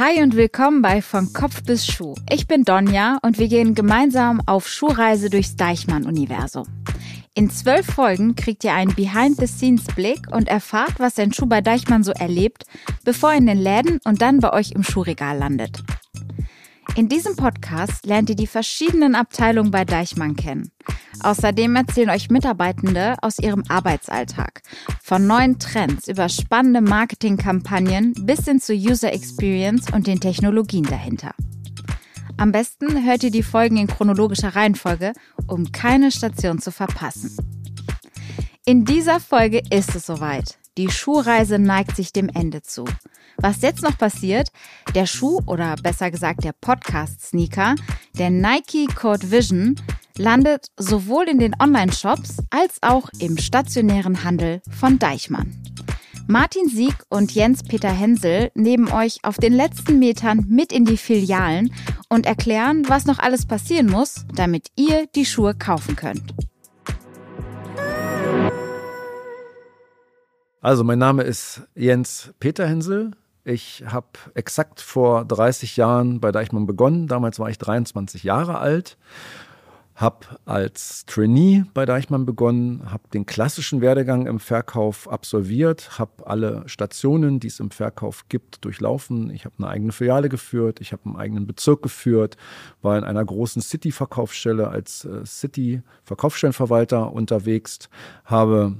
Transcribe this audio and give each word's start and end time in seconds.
Hi 0.00 0.22
und 0.22 0.34
willkommen 0.34 0.80
bei 0.80 1.02
Von 1.02 1.30
Kopf 1.34 1.62
bis 1.62 1.86
Schuh. 1.86 2.14
Ich 2.30 2.46
bin 2.46 2.64
Donja 2.64 3.18
und 3.20 3.38
wir 3.38 3.48
gehen 3.48 3.74
gemeinsam 3.74 4.40
auf 4.46 4.66
Schuhreise 4.66 5.28
durchs 5.28 5.56
Deichmann-Universum. 5.56 6.66
In 7.34 7.50
zwölf 7.50 7.84
Folgen 7.84 8.34
kriegt 8.34 8.64
ihr 8.64 8.72
einen 8.72 8.94
Behind-the-Scenes-Blick 8.94 10.34
und 10.34 10.48
erfahrt, 10.48 10.94
was 10.96 11.18
ein 11.18 11.34
Schuh 11.34 11.44
bei 11.44 11.60
Deichmann 11.60 12.02
so 12.02 12.12
erlebt, 12.12 12.64
bevor 13.04 13.32
er 13.32 13.36
in 13.36 13.46
den 13.46 13.58
Läden 13.58 14.00
und 14.04 14.22
dann 14.22 14.40
bei 14.40 14.54
euch 14.54 14.72
im 14.72 14.84
Schuhregal 14.84 15.36
landet. 15.36 15.82
In 16.96 17.08
diesem 17.08 17.36
Podcast 17.36 18.04
lernt 18.04 18.30
ihr 18.30 18.36
die 18.36 18.46
verschiedenen 18.46 19.14
Abteilungen 19.14 19.70
bei 19.70 19.84
Deichmann 19.84 20.36
kennen. 20.36 20.70
Außerdem 21.22 21.76
erzählen 21.76 22.10
euch 22.10 22.30
Mitarbeitende 22.30 23.16
aus 23.22 23.38
ihrem 23.38 23.62
Arbeitsalltag. 23.68 24.62
Von 25.02 25.26
neuen 25.26 25.58
Trends 25.58 26.08
über 26.08 26.28
spannende 26.28 26.80
Marketingkampagnen 26.80 28.14
bis 28.20 28.44
hin 28.44 28.60
zu 28.60 28.72
User 28.72 29.12
Experience 29.12 29.92
und 29.92 30.06
den 30.06 30.20
Technologien 30.20 30.84
dahinter. 30.84 31.34
Am 32.36 32.52
besten 32.52 33.04
hört 33.04 33.22
ihr 33.22 33.30
die 33.30 33.42
Folgen 33.42 33.76
in 33.76 33.86
chronologischer 33.86 34.56
Reihenfolge, 34.56 35.12
um 35.46 35.72
keine 35.72 36.10
Station 36.10 36.58
zu 36.58 36.72
verpassen. 36.72 37.36
In 38.64 38.84
dieser 38.84 39.20
Folge 39.20 39.62
ist 39.70 39.94
es 39.94 40.06
soweit. 40.06 40.58
Die 40.78 40.90
Schuhreise 40.90 41.58
neigt 41.58 41.96
sich 41.96 42.12
dem 42.12 42.28
Ende 42.28 42.62
zu. 42.62 42.84
Was 43.42 43.62
jetzt 43.62 43.82
noch 43.82 43.96
passiert, 43.96 44.48
der 44.94 45.06
Schuh 45.06 45.40
oder 45.46 45.74
besser 45.76 46.10
gesagt 46.10 46.44
der 46.44 46.52
Podcast-Sneaker, 46.52 47.74
der 48.18 48.28
Nike 48.28 48.86
Code 48.94 49.30
Vision, 49.30 49.76
landet 50.18 50.66
sowohl 50.76 51.26
in 51.26 51.38
den 51.38 51.54
Online-Shops 51.58 52.36
als 52.50 52.82
auch 52.82 53.08
im 53.18 53.38
stationären 53.38 54.24
Handel 54.24 54.60
von 54.78 54.98
Deichmann. 54.98 55.56
Martin 56.26 56.68
Sieg 56.68 56.94
und 57.08 57.34
Jens-Peter 57.34 57.90
Hensel 57.90 58.50
nehmen 58.54 58.92
euch 58.92 59.20
auf 59.22 59.38
den 59.38 59.54
letzten 59.54 59.98
Metern 59.98 60.44
mit 60.46 60.70
in 60.70 60.84
die 60.84 60.98
Filialen 60.98 61.72
und 62.10 62.26
erklären, 62.26 62.84
was 62.88 63.06
noch 63.06 63.18
alles 63.18 63.46
passieren 63.46 63.86
muss, 63.86 64.26
damit 64.34 64.68
ihr 64.76 65.06
die 65.14 65.24
Schuhe 65.24 65.54
kaufen 65.54 65.96
könnt. 65.96 66.34
Also, 70.60 70.84
mein 70.84 70.98
Name 70.98 71.22
ist 71.22 71.62
Jens 71.74 72.34
Peter 72.38 72.68
Hensel. 72.68 73.12
Ich 73.44 73.84
habe 73.86 74.06
exakt 74.34 74.80
vor 74.80 75.24
30 75.24 75.76
Jahren 75.76 76.20
bei 76.20 76.30
Deichmann 76.30 76.66
begonnen. 76.66 77.06
Damals 77.06 77.38
war 77.38 77.48
ich 77.48 77.58
23 77.58 78.22
Jahre 78.22 78.58
alt. 78.58 78.98
Habe 79.94 80.26
als 80.46 81.04
Trainee 81.04 81.64
bei 81.74 81.84
Deichmann 81.84 82.24
begonnen, 82.24 82.90
habe 82.90 83.02
den 83.12 83.26
klassischen 83.26 83.82
Werdegang 83.82 84.26
im 84.26 84.40
Verkauf 84.40 85.06
absolviert, 85.10 85.98
habe 85.98 86.26
alle 86.26 86.62
Stationen, 86.66 87.38
die 87.38 87.48
es 87.48 87.60
im 87.60 87.70
Verkauf 87.70 88.26
gibt, 88.30 88.64
durchlaufen. 88.64 89.28
Ich 89.28 89.44
habe 89.44 89.56
eine 89.58 89.68
eigene 89.68 89.92
Filiale 89.92 90.30
geführt, 90.30 90.80
ich 90.80 90.92
habe 90.92 91.02
einen 91.04 91.16
eigenen 91.16 91.46
Bezirk 91.46 91.82
geführt, 91.82 92.38
war 92.80 92.96
in 92.96 93.04
einer 93.04 93.22
großen 93.22 93.60
City-Verkaufsstelle 93.60 94.68
als 94.68 95.04
äh, 95.04 95.26
City-Verkaufsstellenverwalter 95.26 97.12
unterwegs, 97.12 97.90
habe 98.24 98.76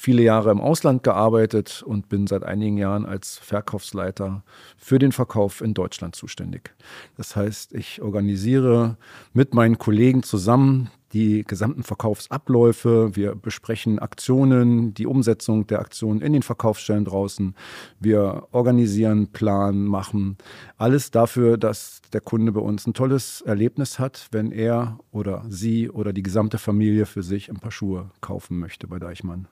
viele 0.00 0.22
Jahre 0.22 0.52
im 0.52 0.60
Ausland 0.60 1.02
gearbeitet 1.02 1.82
und 1.84 2.08
bin 2.08 2.28
seit 2.28 2.44
einigen 2.44 2.78
Jahren 2.78 3.04
als 3.04 3.36
Verkaufsleiter 3.38 4.44
für 4.76 5.00
den 5.00 5.10
Verkauf 5.10 5.60
in 5.60 5.74
Deutschland 5.74 6.14
zuständig. 6.14 6.72
Das 7.16 7.34
heißt, 7.34 7.74
ich 7.74 8.00
organisiere 8.00 8.96
mit 9.32 9.54
meinen 9.54 9.76
Kollegen 9.76 10.22
zusammen 10.22 10.88
die 11.12 11.42
gesamten 11.42 11.82
Verkaufsabläufe. 11.82 13.16
Wir 13.16 13.34
besprechen 13.34 13.98
Aktionen, 13.98 14.94
die 14.94 15.06
Umsetzung 15.06 15.66
der 15.66 15.80
Aktionen 15.80 16.20
in 16.20 16.32
den 16.32 16.42
Verkaufsstellen 16.42 17.04
draußen. 17.04 17.56
Wir 17.98 18.46
organisieren, 18.52 19.32
planen, 19.32 19.84
machen 19.84 20.38
alles 20.76 21.10
dafür, 21.10 21.58
dass 21.58 22.02
der 22.12 22.20
Kunde 22.20 22.52
bei 22.52 22.60
uns 22.60 22.86
ein 22.86 22.94
tolles 22.94 23.40
Erlebnis 23.40 23.98
hat, 23.98 24.28
wenn 24.30 24.52
er 24.52 25.00
oder 25.10 25.44
sie 25.48 25.90
oder 25.90 26.12
die 26.12 26.22
gesamte 26.22 26.58
Familie 26.58 27.04
für 27.04 27.24
sich 27.24 27.50
ein 27.50 27.58
paar 27.58 27.72
Schuhe 27.72 28.12
kaufen 28.20 28.60
möchte 28.60 28.86
bei 28.86 29.00
Deichmann. 29.00 29.48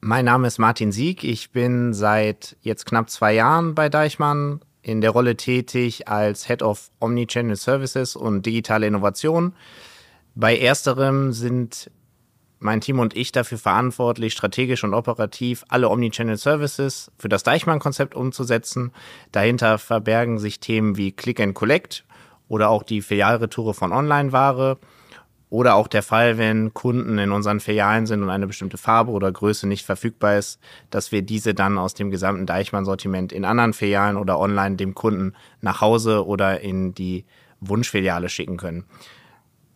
Mein 0.00 0.26
Name 0.26 0.46
ist 0.46 0.58
Martin 0.58 0.92
Sieg. 0.92 1.24
Ich 1.24 1.52
bin 1.52 1.94
seit 1.94 2.56
jetzt 2.60 2.84
knapp 2.84 3.08
zwei 3.08 3.32
Jahren 3.32 3.74
bei 3.74 3.88
Deichmann 3.88 4.60
in 4.82 5.00
der 5.00 5.10
Rolle 5.10 5.36
tätig 5.36 6.06
als 6.06 6.46
Head 6.46 6.62
of 6.62 6.90
Omnichannel 7.00 7.56
Services 7.56 8.14
und 8.14 8.44
digitale 8.44 8.86
Innovation. 8.86 9.54
Bei 10.34 10.56
ersterem 10.56 11.32
sind 11.32 11.90
mein 12.58 12.82
Team 12.82 12.98
und 12.98 13.16
ich 13.16 13.32
dafür 13.32 13.58
verantwortlich, 13.58 14.34
strategisch 14.34 14.84
und 14.84 14.92
operativ 14.92 15.64
alle 15.68 15.88
Omnichannel 15.88 16.36
Services 16.36 17.10
für 17.18 17.30
das 17.30 17.42
Deichmann-Konzept 17.42 18.14
umzusetzen. 18.14 18.92
Dahinter 19.32 19.78
verbergen 19.78 20.38
sich 20.38 20.60
Themen 20.60 20.96
wie 20.96 21.12
Click 21.12 21.40
and 21.40 21.54
Collect 21.54 22.04
oder 22.48 22.68
auch 22.68 22.82
die 22.82 23.00
Filialretoure 23.00 23.74
von 23.74 23.92
Online-Ware 23.92 24.78
oder 25.48 25.76
auch 25.76 25.86
der 25.86 26.02
Fall, 26.02 26.38
wenn 26.38 26.74
Kunden 26.74 27.18
in 27.18 27.30
unseren 27.30 27.60
Filialen 27.60 28.06
sind 28.06 28.22
und 28.22 28.30
eine 28.30 28.46
bestimmte 28.46 28.78
Farbe 28.78 29.12
oder 29.12 29.30
Größe 29.30 29.68
nicht 29.68 29.86
verfügbar 29.86 30.36
ist, 30.36 30.60
dass 30.90 31.12
wir 31.12 31.22
diese 31.22 31.54
dann 31.54 31.78
aus 31.78 31.94
dem 31.94 32.10
gesamten 32.10 32.46
Deichmann-Sortiment 32.46 33.32
in 33.32 33.44
anderen 33.44 33.72
Filialen 33.72 34.16
oder 34.16 34.40
online 34.40 34.76
dem 34.76 34.94
Kunden 34.94 35.34
nach 35.60 35.80
Hause 35.80 36.26
oder 36.26 36.60
in 36.60 36.94
die 36.94 37.24
Wunschfiliale 37.60 38.28
schicken 38.28 38.56
können. 38.56 38.84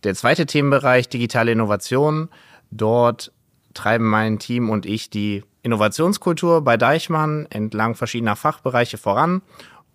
Der 0.03 0.15
zweite 0.15 0.47
Themenbereich, 0.47 1.09
digitale 1.09 1.53
Innovation. 1.53 2.29
Dort 2.71 3.33
treiben 3.75 4.09
mein 4.09 4.39
Team 4.39 4.71
und 4.71 4.87
ich 4.87 5.11
die 5.11 5.45
Innovationskultur 5.63 6.63
bei 6.63 6.77
Deichmann 6.77 7.47
entlang 7.51 7.95
verschiedener 7.95 8.37
Fachbereiche 8.37 8.99
voran. 8.99 9.43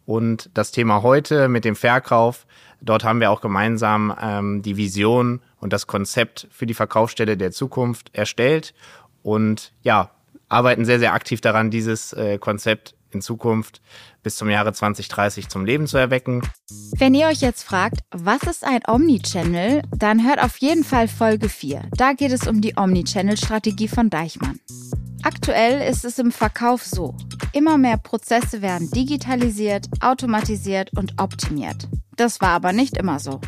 Und 0.05 0.51
das 0.53 0.71
Thema 0.71 1.01
heute 1.01 1.47
mit 1.47 1.65
dem 1.65 1.75
Verkauf, 1.75 2.45
dort 2.81 3.03
haben 3.03 3.19
wir 3.19 3.31
auch 3.31 3.41
gemeinsam 3.41 4.15
ähm, 4.21 4.61
die 4.61 4.77
Vision 4.77 5.41
und 5.65 5.73
das 5.73 5.87
Konzept 5.87 6.47
für 6.51 6.67
die 6.67 6.75
Verkaufsstelle 6.75 7.37
der 7.37 7.51
Zukunft 7.51 8.11
erstellt 8.13 8.75
und 9.23 9.73
ja, 9.81 10.11
arbeiten 10.47 10.85
sehr, 10.85 10.99
sehr 10.99 11.15
aktiv 11.15 11.41
daran, 11.41 11.71
dieses 11.71 12.13
äh, 12.13 12.37
Konzept 12.37 12.93
in 13.09 13.23
Zukunft 13.23 13.81
bis 14.21 14.35
zum 14.35 14.47
Jahre 14.47 14.73
2030 14.73 15.49
zum 15.49 15.65
Leben 15.65 15.87
zu 15.87 15.97
erwecken. 15.97 16.43
Wenn 16.99 17.15
ihr 17.15 17.25
euch 17.25 17.41
jetzt 17.41 17.63
fragt, 17.63 18.01
was 18.11 18.43
ist 18.43 18.63
ein 18.63 18.81
Omnichannel, 18.87 19.81
dann 19.89 20.23
hört 20.23 20.39
auf 20.39 20.57
jeden 20.57 20.83
Fall 20.83 21.07
Folge 21.07 21.49
4. 21.49 21.89
Da 21.97 22.13
geht 22.13 22.31
es 22.31 22.45
um 22.45 22.61
die 22.61 22.77
Omnichannel-Strategie 22.77 23.87
von 23.87 24.11
Deichmann. 24.11 24.59
Aktuell 25.23 25.81
ist 25.89 26.05
es 26.05 26.19
im 26.19 26.31
Verkauf 26.31 26.85
so. 26.85 27.15
Immer 27.53 27.79
mehr 27.79 27.97
Prozesse 27.97 28.61
werden 28.61 28.91
digitalisiert, 28.91 29.87
automatisiert 29.99 30.91
und 30.95 31.19
optimiert. 31.19 31.87
Das 32.17 32.39
war 32.39 32.49
aber 32.49 32.71
nicht 32.71 32.97
immer 32.97 33.19
so. 33.19 33.41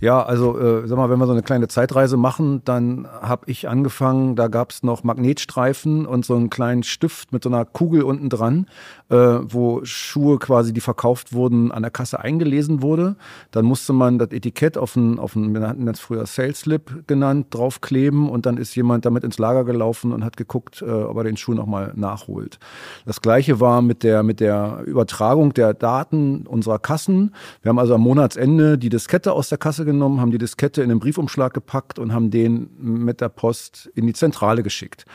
Ja, 0.00 0.22
also 0.22 0.58
äh, 0.58 0.86
sag 0.86 0.98
mal, 0.98 1.08
wenn 1.08 1.18
wir 1.18 1.26
so 1.26 1.32
eine 1.32 1.42
kleine 1.42 1.68
Zeitreise 1.68 2.18
machen, 2.18 2.60
dann 2.64 3.08
habe 3.22 3.50
ich 3.50 3.68
angefangen, 3.68 4.36
da 4.36 4.48
gab 4.48 4.70
es 4.70 4.82
noch 4.82 5.04
Magnetstreifen 5.04 6.04
und 6.04 6.26
so 6.26 6.34
einen 6.34 6.50
kleinen 6.50 6.82
Stift 6.82 7.32
mit 7.32 7.42
so 7.42 7.48
einer 7.48 7.64
Kugel 7.64 8.02
unten 8.02 8.28
dran, 8.28 8.66
äh, 9.08 9.16
wo 9.16 9.80
Schuhe 9.84 10.38
quasi, 10.38 10.74
die 10.74 10.82
verkauft 10.82 11.32
wurden, 11.32 11.72
an 11.72 11.82
der 11.82 11.90
Kasse 11.90 12.20
eingelesen 12.20 12.82
wurde. 12.82 13.16
Dann 13.52 13.64
musste 13.64 13.94
man 13.94 14.18
das 14.18 14.32
Etikett 14.32 14.76
auf 14.76 14.96
ein, 14.96 15.18
auf 15.18 15.34
ein 15.34 15.54
wir 15.54 15.66
hatten 15.66 15.86
das 15.86 15.98
früher 15.98 16.26
Sales 16.26 16.60
Slip 16.60 17.06
genannt, 17.06 17.46
draufkleben 17.50 18.28
und 18.28 18.44
dann 18.44 18.58
ist 18.58 18.74
jemand 18.74 19.06
damit 19.06 19.24
ins 19.24 19.38
Lager 19.38 19.64
gelaufen 19.64 20.12
und 20.12 20.24
hat 20.24 20.36
geguckt, 20.36 20.82
äh, 20.82 20.90
ob 20.90 21.16
er 21.16 21.24
den 21.24 21.38
Schuh 21.38 21.54
nochmal 21.54 21.92
nachholt. 21.96 22.58
Das 23.06 23.22
gleiche 23.22 23.60
war 23.60 23.80
mit 23.80 24.02
der, 24.02 24.22
mit 24.22 24.40
der 24.40 24.82
Übertragung 24.84 25.54
der 25.54 25.72
Daten 25.72 26.46
unserer 26.46 26.78
Kassen. 26.78 27.34
Wir 27.62 27.70
haben 27.70 27.78
also 27.78 27.94
am 27.94 28.02
Monatsende 28.02 28.76
die 28.76 28.90
Diskette 28.90 29.32
aus 29.32 29.48
der 29.48 29.56
Kasse 29.56 29.85
genommen, 29.86 30.20
haben 30.20 30.30
die 30.30 30.38
Diskette 30.38 30.82
in 30.82 30.90
den 30.90 30.98
Briefumschlag 30.98 31.54
gepackt 31.54 31.98
und 31.98 32.12
haben 32.12 32.30
den 32.30 32.68
mit 32.78 33.22
der 33.22 33.30
Post 33.30 33.90
in 33.94 34.06
die 34.06 34.12
Zentrale 34.12 34.62
geschickt 34.62 35.06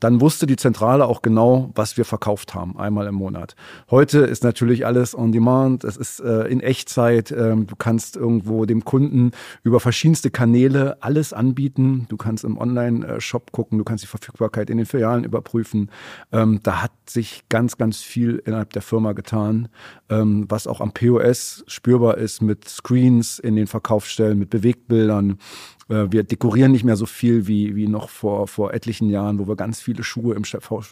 dann 0.00 0.20
wusste 0.20 0.46
die 0.46 0.56
Zentrale 0.56 1.06
auch 1.06 1.22
genau, 1.22 1.70
was 1.74 1.96
wir 1.96 2.04
verkauft 2.04 2.54
haben, 2.54 2.78
einmal 2.78 3.06
im 3.06 3.14
Monat. 3.14 3.56
Heute 3.90 4.20
ist 4.20 4.44
natürlich 4.44 4.86
alles 4.86 5.16
on 5.16 5.32
demand, 5.32 5.84
es 5.84 5.96
ist 5.96 6.20
äh, 6.20 6.44
in 6.48 6.60
Echtzeit, 6.60 7.32
ähm, 7.32 7.66
du 7.66 7.76
kannst 7.76 8.16
irgendwo 8.16 8.64
dem 8.64 8.84
Kunden 8.84 9.32
über 9.62 9.80
verschiedenste 9.80 10.30
Kanäle 10.30 10.96
alles 11.00 11.32
anbieten, 11.32 12.06
du 12.08 12.16
kannst 12.16 12.44
im 12.44 12.58
Online-Shop 12.58 13.52
gucken, 13.52 13.78
du 13.78 13.84
kannst 13.84 14.04
die 14.04 14.08
Verfügbarkeit 14.08 14.70
in 14.70 14.76
den 14.76 14.86
Filialen 14.86 15.24
überprüfen. 15.24 15.90
Ähm, 16.32 16.60
da 16.62 16.82
hat 16.82 16.92
sich 17.08 17.44
ganz, 17.48 17.76
ganz 17.76 18.00
viel 18.00 18.42
innerhalb 18.44 18.72
der 18.72 18.82
Firma 18.82 19.12
getan, 19.12 19.68
ähm, 20.08 20.46
was 20.48 20.66
auch 20.66 20.80
am 20.80 20.92
POS 20.92 21.64
spürbar 21.66 22.18
ist 22.18 22.40
mit 22.40 22.68
Screens 22.68 23.38
in 23.38 23.56
den 23.56 23.66
Verkaufsstellen, 23.66 24.38
mit 24.38 24.50
Bewegtbildern. 24.50 25.38
Äh, 25.88 26.06
wir 26.10 26.24
dekorieren 26.24 26.72
nicht 26.72 26.84
mehr 26.84 26.96
so 26.96 27.06
viel 27.06 27.46
wie, 27.46 27.74
wie 27.76 27.88
noch 27.88 28.08
vor, 28.08 28.48
vor 28.48 28.72
etlichen 28.72 29.10
Jahren, 29.10 29.38
wo 29.38 29.48
wir 29.48 29.56
ganz 29.56 29.80
viele 29.80 30.02
Schuhe 30.04 30.34
im, 30.34 30.44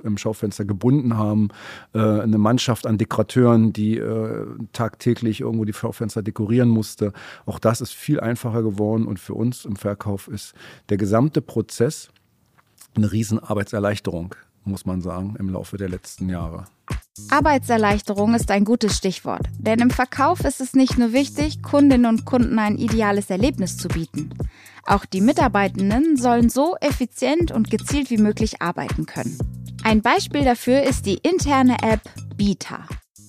im 0.03 0.19
Schaufenster 0.19 0.65
gebunden 0.65 1.17
haben. 1.17 1.49
Äh, 1.95 2.01
eine 2.01 2.39
Mannschaft 2.39 2.87
an 2.87 2.99
Dekorateuren, 2.99 3.73
die 3.73 3.99
äh, 3.99 4.47
tagtäglich 4.73 5.41
irgendwo 5.41 5.65
die 5.65 5.73
Schaufenster 5.73 6.23
dekorieren 6.23 6.69
musste. 6.69 7.13
Auch 7.45 7.59
das 7.59 7.81
ist 7.81 7.93
viel 7.93 8.21
einfacher 8.21 8.63
geworden 8.63 9.07
und 9.07 9.21
für 9.21 9.35
uns 9.35 9.65
im 9.65 9.77
Verkauf 9.77 10.29
ist 10.29 10.55
der 10.89 10.97
gesamte 10.97 11.41
Prozess 11.41 12.11
eine 12.95 13.13
Riesenarbeitserleichterung, 13.13 14.35
muss 14.65 14.87
man 14.87 15.03
sagen, 15.03 15.37
im 15.39 15.51
Laufe 15.51 15.77
der 15.77 15.89
letzten 15.89 16.29
Jahre. 16.29 16.65
Arbeitserleichterung 17.31 18.35
ist 18.35 18.51
ein 18.51 18.65
gutes 18.65 18.97
Stichwort, 18.97 19.47
denn 19.59 19.81
im 19.81 19.91
Verkauf 19.91 20.41
ist 20.41 20.61
es 20.61 20.75
nicht 20.75 20.99
nur 20.99 21.13
wichtig, 21.13 21.63
Kundinnen 21.63 22.07
und 22.07 22.25
Kunden 22.25 22.59
ein 22.59 22.77
ideales 22.77 23.31
Erlebnis 23.31 23.77
zu 23.77 23.89
bieten. 23.89 24.31
Auch 24.85 25.05
die 25.05 25.21
Mitarbeitenden 25.21 26.17
sollen 26.17 26.49
so 26.51 26.77
effizient 26.81 27.51
und 27.51 27.71
gezielt 27.71 28.11
wie 28.11 28.19
möglich 28.19 28.63
arbeiten 28.63 29.07
können. 29.07 29.39
Ein 29.83 30.03
Beispiel 30.03 30.45
dafür 30.45 30.83
ist 30.83 31.07
die 31.07 31.19
interne 31.23 31.77
App 31.83 32.01
Beta. 32.37 32.87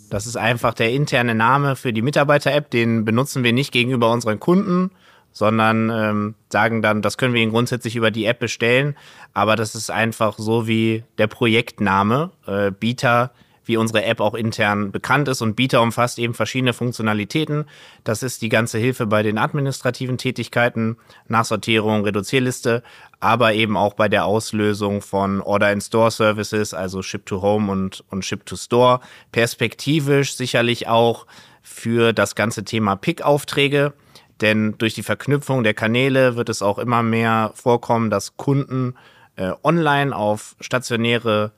Das 0.10 0.26
ist 0.26 0.38
einfach 0.38 0.74
der 0.74 0.92
interne 0.92 1.36
Name 1.36 1.76
für 1.76 1.94
die 1.94 2.02
Mitarbeiter-App. 2.02 2.70
Den 2.70 3.06
benutzen 3.06 3.44
wir 3.44 3.54
nicht 3.54 3.72
gegenüber 3.72 4.12
unseren 4.12 4.40
Kunden, 4.40 4.92
sondern 5.32 5.90
ähm, 5.90 6.36
sagen 6.50 6.82
dann, 6.82 7.02
das 7.02 7.18
können 7.18 7.34
wir 7.34 7.42
ihnen 7.42 7.52
grundsätzlich 7.52 7.96
über 7.96 8.12
die 8.12 8.26
App 8.26 8.40
bestellen. 8.40 8.96
Aber 9.34 9.56
das 9.56 9.76
ist 9.76 9.92
einfach 9.92 10.38
so 10.38 10.68
wie 10.68 11.04
der 11.18 11.28
Projektname. 11.28 12.32
Äh, 12.46 12.72
Beta 12.72 13.32
wie 13.68 13.78
unsere 13.78 14.04
App 14.04 14.20
auch 14.20 14.34
intern 14.34 14.92
bekannt 14.92 15.28
ist. 15.28 15.42
Und 15.42 15.56
Bieter 15.56 15.82
umfasst 15.82 16.20
eben 16.20 16.34
verschiedene 16.34 16.74
Funktionalitäten. 16.74 17.66
Das 18.04 18.24
ist 18.24 18.42
die 18.42 18.50
ganze 18.50 18.78
Hilfe 18.78 19.06
bei 19.06 19.24
den 19.24 19.38
administrativen 19.38 20.18
Tätigkeiten, 20.18 20.98
Nachsortierung, 21.28 22.04
Reduzierliste, 22.04 22.84
aber 23.20 23.54
eben 23.54 23.78
auch 23.78 23.94
bei 23.94 24.10
der 24.10 24.26
Auslösung 24.26 25.02
von 25.02 25.42
Order-in-Store-Services, 25.42 26.74
also 26.74 27.02
Ship-to-Home 27.02 27.72
und, 27.72 28.04
und 28.10 28.26
Ship-to-Store. 28.26 29.02
Perspektivisch 29.32 30.36
sicherlich 30.36 30.88
auch 30.88 31.26
für 31.62 32.14
das 32.14 32.36
ganze 32.36 32.64
Thema 32.64 32.96
Pick-Aufträge. 32.96 33.94
Denn 34.42 34.78
durch 34.78 34.94
die 34.94 35.04
Verknüpfung 35.04 35.64
der 35.64 35.74
Kanäle 35.74 36.36
wird 36.36 36.50
es 36.50 36.62
auch 36.62 36.78
immer 36.78 37.04
mehr 37.04 37.52
vorkommen, 37.56 38.10
dass 38.10 38.38
Kunden 38.38 38.96
äh, 39.36 39.52
online 39.64 40.16
auf 40.16 40.56
stationäre 40.60 41.52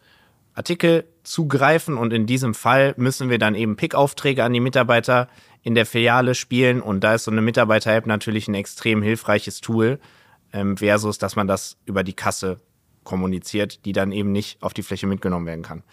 Artikel 0.59 1.05
zugreifen 1.23 1.97
und 1.97 2.11
in 2.11 2.25
diesem 2.25 2.53
Fall 2.53 2.93
müssen 2.97 3.29
wir 3.29 3.39
dann 3.39 3.55
eben 3.55 3.77
Pick-Aufträge 3.77 4.43
an 4.43 4.51
die 4.51 4.59
Mitarbeiter 4.59 5.29
in 5.63 5.73
der 5.73 5.85
Filiale 5.85 6.35
spielen 6.35 6.81
und 6.81 7.01
da 7.01 7.15
ist 7.15 7.23
so 7.23 7.31
eine 7.31 7.41
Mitarbeiter-App 7.41 8.05
natürlich 8.05 8.49
ein 8.49 8.55
extrem 8.55 9.01
hilfreiches 9.01 9.61
Tool 9.61 9.99
ähm, 10.51 10.75
versus, 10.75 11.17
dass 11.17 11.37
man 11.37 11.47
das 11.47 11.77
über 11.85 12.03
die 12.03 12.13
Kasse 12.13 12.57
kommuniziert, 13.05 13.85
die 13.85 13.93
dann 13.93 14.11
eben 14.11 14.33
nicht 14.33 14.61
auf 14.61 14.73
die 14.73 14.83
Fläche 14.83 15.07
mitgenommen 15.07 15.45
werden 15.45 15.63
kann. 15.63 15.83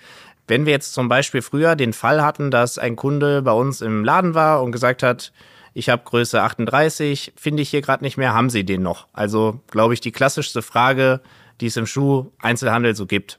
Wenn 0.49 0.67
wir 0.67 0.73
jetzt 0.73 0.95
zum 0.95 1.09
Beispiel 1.09 1.43
früher 1.43 1.77
den 1.77 1.93
Fall 1.93 2.23
hatten, 2.23 2.51
dass 2.51 2.77
ein 2.77 2.97
Kunde 2.97 3.43
bei 3.43 3.53
uns 3.53 3.81
im 3.81 4.05
Laden 4.05 4.35
war 4.35 4.65
und 4.65 4.73
gesagt 4.73 5.05
hat, 5.05 5.33
ich 5.75 5.91
habe 5.91 6.03
Größe 6.05 6.43
38, 6.43 7.35
finde 7.37 7.63
ich 7.63 7.71
hier 7.71 7.83
gerade 7.83 8.03
nicht 8.03 8.17
mehr, 8.17 8.35
haben 8.35 8.51
Sie 8.51 8.65
den 8.65 8.83
noch? 8.83 9.07
Also 9.13 9.61
glaube 9.71 9.95
ich 9.95 10.01
die 10.01 10.13
klassischste 10.13 10.63
Frage, 10.63 11.21
die 11.61 11.67
es 11.67 11.77
im 11.77 11.87
Schuh-Einzelhandel 11.87 12.97
so 12.97 13.07
gibt. 13.07 13.39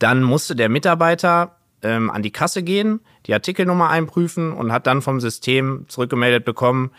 Dann 0.00 0.22
musste 0.24 0.56
der 0.56 0.68
Mitarbeiter 0.68 1.56
ähm, 1.82 2.10
an 2.10 2.22
die 2.22 2.32
Kasse 2.32 2.64
gehen, 2.64 3.00
die 3.26 3.34
Artikelnummer 3.34 3.88
einprüfen 3.88 4.52
und 4.52 4.72
hat 4.72 4.88
dann 4.88 5.02
vom 5.02 5.20
System 5.20 5.84
zurückgemeldet 5.86 6.44
bekommen, 6.44 6.90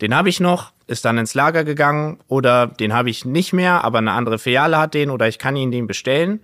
den 0.00 0.14
habe 0.14 0.30
ich 0.30 0.40
noch, 0.40 0.72
ist 0.86 1.04
dann 1.04 1.18
ins 1.18 1.34
Lager 1.34 1.62
gegangen 1.62 2.18
oder 2.26 2.66
den 2.66 2.94
habe 2.94 3.10
ich 3.10 3.24
nicht 3.24 3.52
mehr, 3.52 3.84
aber 3.84 3.98
eine 3.98 4.12
andere 4.12 4.38
Filiale 4.38 4.78
hat 4.78 4.94
den 4.94 5.10
oder 5.10 5.28
ich 5.28 5.38
kann 5.38 5.56
ihn 5.56 5.70
den 5.70 5.86
bestellen. 5.86 6.40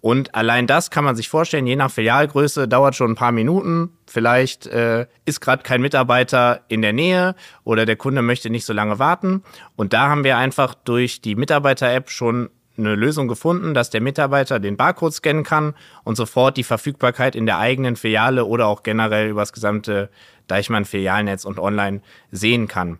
Und 0.00 0.34
allein 0.34 0.66
das 0.66 0.90
kann 0.90 1.04
man 1.04 1.16
sich 1.16 1.28
vorstellen, 1.28 1.66
je 1.66 1.74
nach 1.74 1.90
Filialgröße 1.90 2.68
dauert 2.68 2.94
schon 2.94 3.12
ein 3.12 3.16
paar 3.16 3.32
Minuten. 3.32 3.90
Vielleicht 4.06 4.66
äh, 4.66 5.06
ist 5.24 5.40
gerade 5.40 5.64
kein 5.64 5.80
Mitarbeiter 5.80 6.60
in 6.68 6.82
der 6.82 6.92
Nähe 6.92 7.34
oder 7.64 7.84
der 7.84 7.96
Kunde 7.96 8.22
möchte 8.22 8.48
nicht 8.48 8.64
so 8.64 8.72
lange 8.72 8.98
warten. 9.00 9.42
Und 9.74 9.92
da 9.92 10.08
haben 10.08 10.22
wir 10.22 10.36
einfach 10.36 10.74
durch 10.74 11.20
die 11.20 11.34
Mitarbeiter-App 11.34 12.10
schon 12.10 12.50
eine 12.78 12.94
Lösung 12.94 13.28
gefunden, 13.28 13.74
dass 13.74 13.90
der 13.90 14.00
Mitarbeiter 14.00 14.60
den 14.60 14.76
Barcode 14.76 15.12
scannen 15.12 15.44
kann 15.44 15.74
und 16.04 16.16
sofort 16.16 16.56
die 16.56 16.64
Verfügbarkeit 16.64 17.36
in 17.36 17.46
der 17.46 17.58
eigenen 17.58 17.96
Filiale 17.96 18.44
oder 18.44 18.66
auch 18.66 18.82
generell 18.82 19.28
über 19.28 19.42
das 19.42 19.52
gesamte 19.52 20.10
Deichmann-Filialnetz 20.46 21.44
und 21.44 21.58
online 21.58 22.00
sehen 22.30 22.68
kann. 22.68 22.98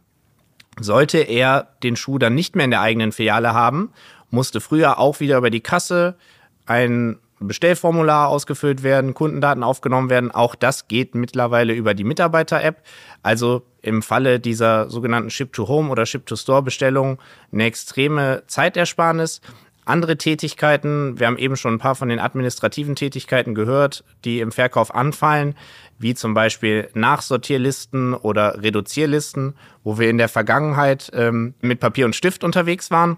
Sollte 0.81 1.19
er 1.19 1.69
den 1.83 1.97
Schuh 1.97 2.19
dann 2.19 2.35
nicht 2.35 2.55
mehr 2.55 2.65
in 2.65 2.71
der 2.71 2.81
eigenen 2.81 3.13
Filiale 3.13 3.53
haben, 3.53 3.91
musste 4.31 4.61
früher 4.61 4.99
auch 4.99 5.21
wieder 5.21 5.39
über 5.39 5.51
die 5.51 5.61
Kasse 5.61 6.17
ein 6.67 7.19
Bestellformular 7.41 8.29
ausgefüllt 8.29 8.83
werden, 8.83 9.15
Kundendaten 9.15 9.63
aufgenommen 9.63 10.11
werden. 10.11 10.31
Auch 10.31 10.55
das 10.55 10.89
geht 10.89 11.15
mittlerweile 11.15 11.73
über 11.73 11.95
die 11.95 12.05
Mitarbeiter-App. 12.05 12.83
Also 13.23 13.63
im 13.81 14.03
Falle 14.03 14.41
dieser 14.41 14.91
sogenannten 14.91 15.31
Ship-to-Home 15.31 15.91
oder 15.91 16.05
Ship-to-Store-Bestellung 16.05 17.19
eine 17.53 17.65
extreme 17.65 18.43
Zeitersparnis. 18.49 19.41
Andere 19.89 20.19
Tätigkeiten, 20.19 21.19
wir 21.19 21.27
haben 21.27 21.39
eben 21.39 21.57
schon 21.57 21.75
ein 21.75 21.79
paar 21.79 21.95
von 21.95 22.11
den 22.11 22.19
administrativen 22.19 22.95
Tätigkeiten 22.95 23.55
gehört, 23.55 24.05
die 24.25 24.41
im 24.41 24.53
Verkauf 24.53 24.95
anfallen, 24.95 25.57
wie 25.99 26.15
zum 26.15 26.35
Beispiel 26.35 26.91
Nachsortierlisten 26.93 28.13
oder 28.13 28.63
Reduzierlisten, 28.63 29.55
wo 29.85 29.99
wir 29.99 30.11
in 30.11 30.19
der 30.19 30.29
Vergangenheit 30.29 31.11
ähm, 31.15 31.55
mit 31.63 31.81
Papier 31.81 32.05
und 32.05 32.15
Stift 32.15 32.45
unterwegs 32.45 32.91
waren. 32.91 33.17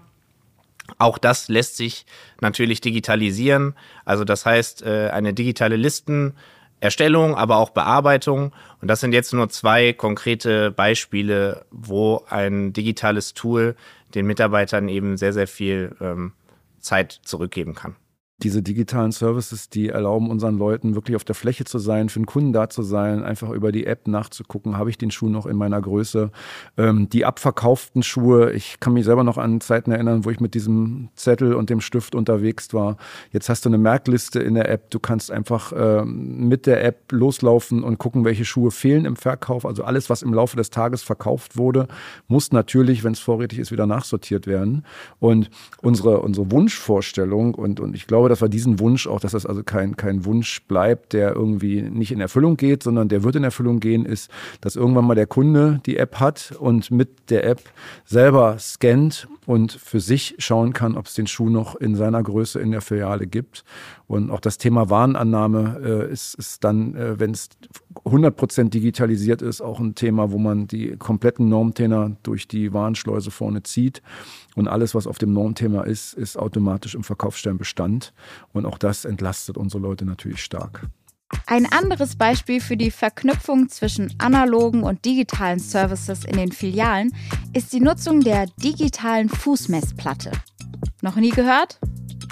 Auch 0.97 1.17
das 1.17 1.49
lässt 1.49 1.75
sich 1.75 2.05
natürlich 2.39 2.79
digitalisieren. 2.79 3.75
Also 4.05 4.23
das 4.23 4.45
heißt, 4.45 4.83
äh, 4.83 5.09
eine 5.09 5.33
digitale 5.33 5.75
Listenerstellung, 5.75 7.35
aber 7.35 7.57
auch 7.57 7.71
Bearbeitung. 7.71 8.53
Und 8.81 8.87
das 8.87 9.01
sind 9.01 9.13
jetzt 9.13 9.33
nur 9.33 9.49
zwei 9.49 9.91
konkrete 9.91 10.71
Beispiele, 10.71 11.65
wo 11.69 12.23
ein 12.29 12.71
digitales 12.71 13.33
Tool 13.33 13.75
den 14.15 14.25
Mitarbeitern 14.25 14.87
eben 14.87 15.17
sehr, 15.17 15.33
sehr 15.33 15.47
viel 15.47 15.95
ähm, 16.01 16.33
Zeit 16.81 17.19
zurückgeben 17.23 17.73
kann 17.73 17.95
diese 18.43 18.61
digitalen 18.61 19.11
Services, 19.11 19.69
die 19.69 19.89
erlauben 19.89 20.29
unseren 20.29 20.57
Leuten 20.57 20.95
wirklich 20.95 21.15
auf 21.15 21.23
der 21.23 21.35
Fläche 21.35 21.63
zu 21.65 21.79
sein, 21.79 22.09
für 22.09 22.19
den 22.19 22.25
Kunden 22.25 22.53
da 22.53 22.69
zu 22.69 22.83
sein, 22.83 23.23
einfach 23.23 23.49
über 23.51 23.71
die 23.71 23.85
App 23.85 24.07
nachzugucken, 24.07 24.77
habe 24.77 24.89
ich 24.89 24.97
den 24.97 25.11
Schuh 25.11 25.29
noch 25.29 25.45
in 25.45 25.57
meiner 25.57 25.81
Größe. 25.81 26.31
Ähm, 26.77 27.09
die 27.09 27.25
abverkauften 27.25 28.03
Schuhe, 28.03 28.51
ich 28.51 28.79
kann 28.79 28.93
mich 28.93 29.05
selber 29.05 29.23
noch 29.23 29.37
an 29.37 29.61
Zeiten 29.61 29.91
erinnern, 29.91 30.25
wo 30.25 30.31
ich 30.31 30.39
mit 30.39 30.53
diesem 30.55 31.09
Zettel 31.15 31.53
und 31.53 31.69
dem 31.69 31.81
Stift 31.81 32.15
unterwegs 32.15 32.73
war. 32.73 32.97
Jetzt 33.31 33.49
hast 33.49 33.65
du 33.65 33.69
eine 33.69 33.77
Merkliste 33.77 34.39
in 34.39 34.55
der 34.55 34.69
App, 34.69 34.89
du 34.89 34.99
kannst 34.99 35.31
einfach 35.31 35.71
ähm, 35.75 36.47
mit 36.47 36.65
der 36.65 36.83
App 36.83 37.11
loslaufen 37.11 37.83
und 37.83 37.99
gucken, 37.99 38.25
welche 38.25 38.45
Schuhe 38.45 38.71
fehlen 38.71 39.05
im 39.05 39.15
Verkauf. 39.15 39.65
Also 39.65 39.83
alles, 39.83 40.09
was 40.09 40.21
im 40.23 40.33
Laufe 40.33 40.57
des 40.57 40.71
Tages 40.71 41.03
verkauft 41.03 41.57
wurde, 41.57 41.87
muss 42.27 42.51
natürlich, 42.51 43.03
wenn 43.03 43.13
es 43.13 43.19
vorrätig 43.19 43.59
ist, 43.59 43.71
wieder 43.71 43.85
nachsortiert 43.85 44.47
werden. 44.47 44.85
Und 45.19 45.49
unsere, 45.81 46.21
unsere 46.21 46.51
Wunschvorstellung 46.51 47.53
und, 47.53 47.79
und 47.79 47.95
ich 47.95 48.07
glaube, 48.07 48.30
dass 48.31 48.41
wir 48.41 48.49
diesen 48.49 48.79
Wunsch 48.79 49.07
auch, 49.07 49.19
dass 49.19 49.33
das 49.33 49.45
also 49.45 49.63
kein, 49.63 49.95
kein 49.95 50.25
Wunsch 50.25 50.63
bleibt, 50.63 51.13
der 51.13 51.35
irgendwie 51.35 51.81
nicht 51.81 52.11
in 52.11 52.21
Erfüllung 52.21 52.57
geht, 52.57 52.83
sondern 52.83 53.09
der 53.09 53.23
wird 53.23 53.35
in 53.35 53.43
Erfüllung 53.43 53.79
gehen, 53.79 54.05
ist, 54.05 54.31
dass 54.61 54.75
irgendwann 54.75 55.05
mal 55.05 55.15
der 55.15 55.27
Kunde 55.27 55.81
die 55.85 55.97
App 55.97 56.19
hat 56.19 56.53
und 56.59 56.89
mit 56.91 57.29
der 57.29 57.45
App 57.45 57.61
selber 58.05 58.57
scannt 58.57 59.27
und 59.45 59.71
für 59.73 59.99
sich 59.99 60.35
schauen 60.37 60.73
kann, 60.73 60.95
ob 60.95 61.05
es 61.05 61.13
den 61.13 61.27
Schuh 61.27 61.49
noch 61.49 61.75
in 61.75 61.95
seiner 61.95 62.23
Größe 62.23 62.59
in 62.59 62.71
der 62.71 62.81
Filiale 62.81 63.27
gibt. 63.27 63.63
Und 64.11 64.29
auch 64.29 64.41
das 64.41 64.57
Thema 64.57 64.89
Warenannahme 64.89 65.79
äh, 65.81 66.11
ist, 66.11 66.35
ist 66.35 66.65
dann, 66.65 66.95
äh, 66.95 67.17
wenn 67.17 67.31
es 67.31 67.47
100% 68.03 68.67
digitalisiert 68.67 69.41
ist, 69.41 69.61
auch 69.61 69.79
ein 69.79 69.95
Thema, 69.95 70.33
wo 70.33 70.37
man 70.37 70.67
die 70.67 70.97
kompletten 70.97 71.47
Normtenner 71.47 72.17
durch 72.21 72.49
die 72.49 72.73
Warenschleuse 72.73 73.31
vorne 73.31 73.63
zieht. 73.63 74.01
Und 74.53 74.67
alles, 74.67 74.93
was 74.95 75.07
auf 75.07 75.17
dem 75.17 75.31
Normthema 75.31 75.83
ist, 75.83 76.13
ist 76.13 76.37
automatisch 76.37 76.93
im 76.93 77.05
Verkaufsstern 77.05 77.57
Bestand. 77.57 78.13
Und 78.51 78.65
auch 78.65 78.77
das 78.77 79.05
entlastet 79.05 79.55
unsere 79.55 79.81
Leute 79.81 80.03
natürlich 80.03 80.43
stark. 80.43 80.87
Ein 81.45 81.71
anderes 81.71 82.17
Beispiel 82.17 82.59
für 82.59 82.75
die 82.75 82.91
Verknüpfung 82.91 83.69
zwischen 83.69 84.13
analogen 84.17 84.83
und 84.83 85.05
digitalen 85.05 85.59
Services 85.59 86.25
in 86.25 86.35
den 86.35 86.51
Filialen 86.51 87.15
ist 87.53 87.71
die 87.71 87.79
Nutzung 87.79 88.19
der 88.19 88.47
digitalen 88.61 89.29
Fußmessplatte. 89.29 90.33
Noch 91.01 91.15
nie 91.15 91.29
gehört? 91.29 91.79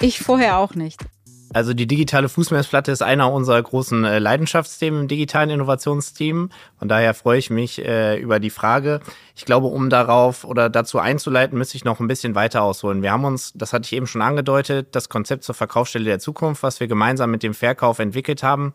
Ich 0.02 0.20
vorher 0.20 0.58
auch 0.58 0.76
nicht. 0.76 1.06
Also 1.52 1.74
die 1.74 1.88
digitale 1.88 2.30
Fußmessplatte 2.30 2.92
ist 2.92 3.02
einer 3.02 3.32
unserer 3.32 3.62
großen 3.62 4.04
äh, 4.04 4.20
Leidenschaftsthemen 4.20 5.02
im 5.02 5.08
digitalen 5.08 5.50
Innovationsteam. 5.50 6.52
Von 6.78 6.88
daher 6.88 7.16
freue 7.16 7.40
ich 7.40 7.50
mich 7.50 7.84
äh, 7.84 8.20
über 8.20 8.40
die 8.40 8.52
Frage. 8.52 9.00
Ich 9.36 9.46
glaube, 9.46 9.68
um 9.68 9.90
darauf 9.90 10.44
oder 10.44 10.70
dazu 10.70 11.00
einzuleiten, 11.00 11.58
müsste 11.58 11.76
ich 11.76 11.86
noch 11.86 12.00
ein 12.00 12.08
bisschen 12.08 12.36
weiter 12.36 12.62
ausholen. 12.62 13.02
Wir 13.02 13.12
haben 13.12 13.26
uns, 13.26 13.52
das 13.56 13.74
hatte 13.74 13.86
ich 13.86 13.94
eben 13.94 14.06
schon 14.06 14.22
angedeutet, 14.22 14.90
das 14.92 15.10
Konzept 15.10 15.44
zur 15.44 15.56
Verkaufsstelle 15.56 16.06
der 16.06 16.20
Zukunft, 16.20 16.62
was 16.62 16.80
wir 16.80 16.88
gemeinsam 16.88 17.32
mit 17.32 17.42
dem 17.42 17.56
Verkauf 17.56 17.98
entwickelt 17.98 18.44
haben, 18.44 18.74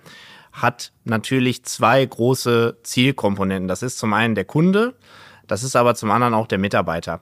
hat 0.52 0.92
natürlich 1.04 1.64
zwei 1.64 2.04
große 2.04 2.78
Zielkomponenten. 2.82 3.68
Das 3.68 3.84
ist 3.84 3.98
zum 3.98 4.12
einen 4.12 4.34
der 4.34 4.46
Kunde, 4.46 4.94
das 5.46 5.62
ist 5.62 5.76
aber 5.76 5.94
zum 5.94 6.10
anderen 6.10 6.34
auch 6.34 6.48
der 6.48 6.58
Mitarbeiter. 6.58 7.20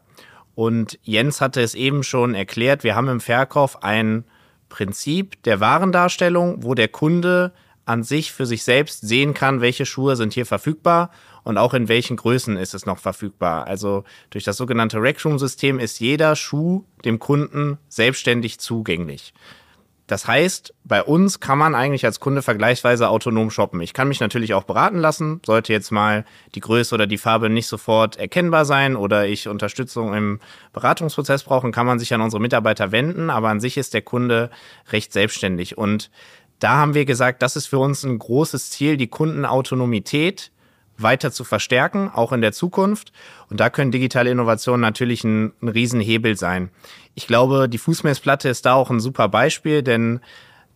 Und 0.54 0.98
Jens 1.02 1.42
hatte 1.42 1.60
es 1.60 1.74
eben 1.74 2.02
schon 2.02 2.34
erklärt, 2.34 2.84
wir 2.84 2.94
haben 2.94 3.08
im 3.08 3.20
Verkauf 3.20 3.82
ein 3.82 4.24
Prinzip 4.72 5.42
der 5.42 5.60
Warendarstellung, 5.60 6.62
wo 6.62 6.74
der 6.74 6.88
Kunde 6.88 7.52
an 7.84 8.02
sich 8.04 8.32
für 8.32 8.46
sich 8.46 8.64
selbst 8.64 9.02
sehen 9.02 9.34
kann, 9.34 9.60
welche 9.60 9.84
Schuhe 9.84 10.16
sind 10.16 10.32
hier 10.32 10.46
verfügbar 10.46 11.10
und 11.44 11.58
auch 11.58 11.74
in 11.74 11.88
welchen 11.88 12.16
Größen 12.16 12.56
ist 12.56 12.72
es 12.72 12.86
noch 12.86 12.98
verfügbar. 12.98 13.66
Also 13.66 14.04
durch 14.30 14.44
das 14.44 14.56
sogenannte 14.56 14.96
Rackroom-System 14.98 15.78
ist 15.78 16.00
jeder 16.00 16.36
Schuh 16.36 16.84
dem 17.04 17.18
Kunden 17.18 17.76
selbstständig 17.90 18.60
zugänglich. 18.60 19.34
Das 20.12 20.26
heißt, 20.26 20.74
bei 20.84 21.02
uns 21.02 21.40
kann 21.40 21.56
man 21.56 21.74
eigentlich 21.74 22.04
als 22.04 22.20
Kunde 22.20 22.42
vergleichsweise 22.42 23.08
autonom 23.08 23.50
shoppen. 23.50 23.80
Ich 23.80 23.94
kann 23.94 24.08
mich 24.08 24.20
natürlich 24.20 24.52
auch 24.52 24.64
beraten 24.64 24.98
lassen, 24.98 25.40
sollte 25.42 25.72
jetzt 25.72 25.90
mal 25.90 26.26
die 26.54 26.60
Größe 26.60 26.94
oder 26.94 27.06
die 27.06 27.16
Farbe 27.16 27.48
nicht 27.48 27.66
sofort 27.66 28.18
erkennbar 28.18 28.66
sein 28.66 28.94
oder 28.94 29.26
ich 29.26 29.48
Unterstützung 29.48 30.12
im 30.12 30.38
Beratungsprozess 30.74 31.44
brauchen, 31.44 31.72
kann 31.72 31.86
man 31.86 31.98
sich 31.98 32.12
an 32.12 32.20
unsere 32.20 32.42
Mitarbeiter 32.42 32.92
wenden, 32.92 33.30
aber 33.30 33.48
an 33.48 33.58
sich 33.58 33.78
ist 33.78 33.94
der 33.94 34.02
Kunde 34.02 34.50
recht 34.90 35.14
selbstständig. 35.14 35.78
Und 35.78 36.10
da 36.58 36.76
haben 36.76 36.92
wir 36.92 37.06
gesagt, 37.06 37.40
das 37.40 37.56
ist 37.56 37.68
für 37.68 37.78
uns 37.78 38.04
ein 38.04 38.18
großes 38.18 38.68
Ziel, 38.68 38.98
die 38.98 39.08
Kundenautonomität 39.08 40.51
weiter 41.02 41.30
zu 41.32 41.44
verstärken, 41.44 42.10
auch 42.12 42.32
in 42.32 42.40
der 42.40 42.52
Zukunft. 42.52 43.12
Und 43.50 43.60
da 43.60 43.70
können 43.70 43.90
digitale 43.90 44.30
Innovationen 44.30 44.80
natürlich 44.80 45.24
ein, 45.24 45.52
ein 45.60 45.68
Riesenhebel 45.68 46.36
sein. 46.36 46.70
Ich 47.14 47.26
glaube, 47.26 47.68
die 47.68 47.78
Fußmessplatte 47.78 48.48
ist 48.48 48.66
da 48.66 48.74
auch 48.74 48.90
ein 48.90 49.00
super 49.00 49.28
Beispiel, 49.28 49.82
denn 49.82 50.20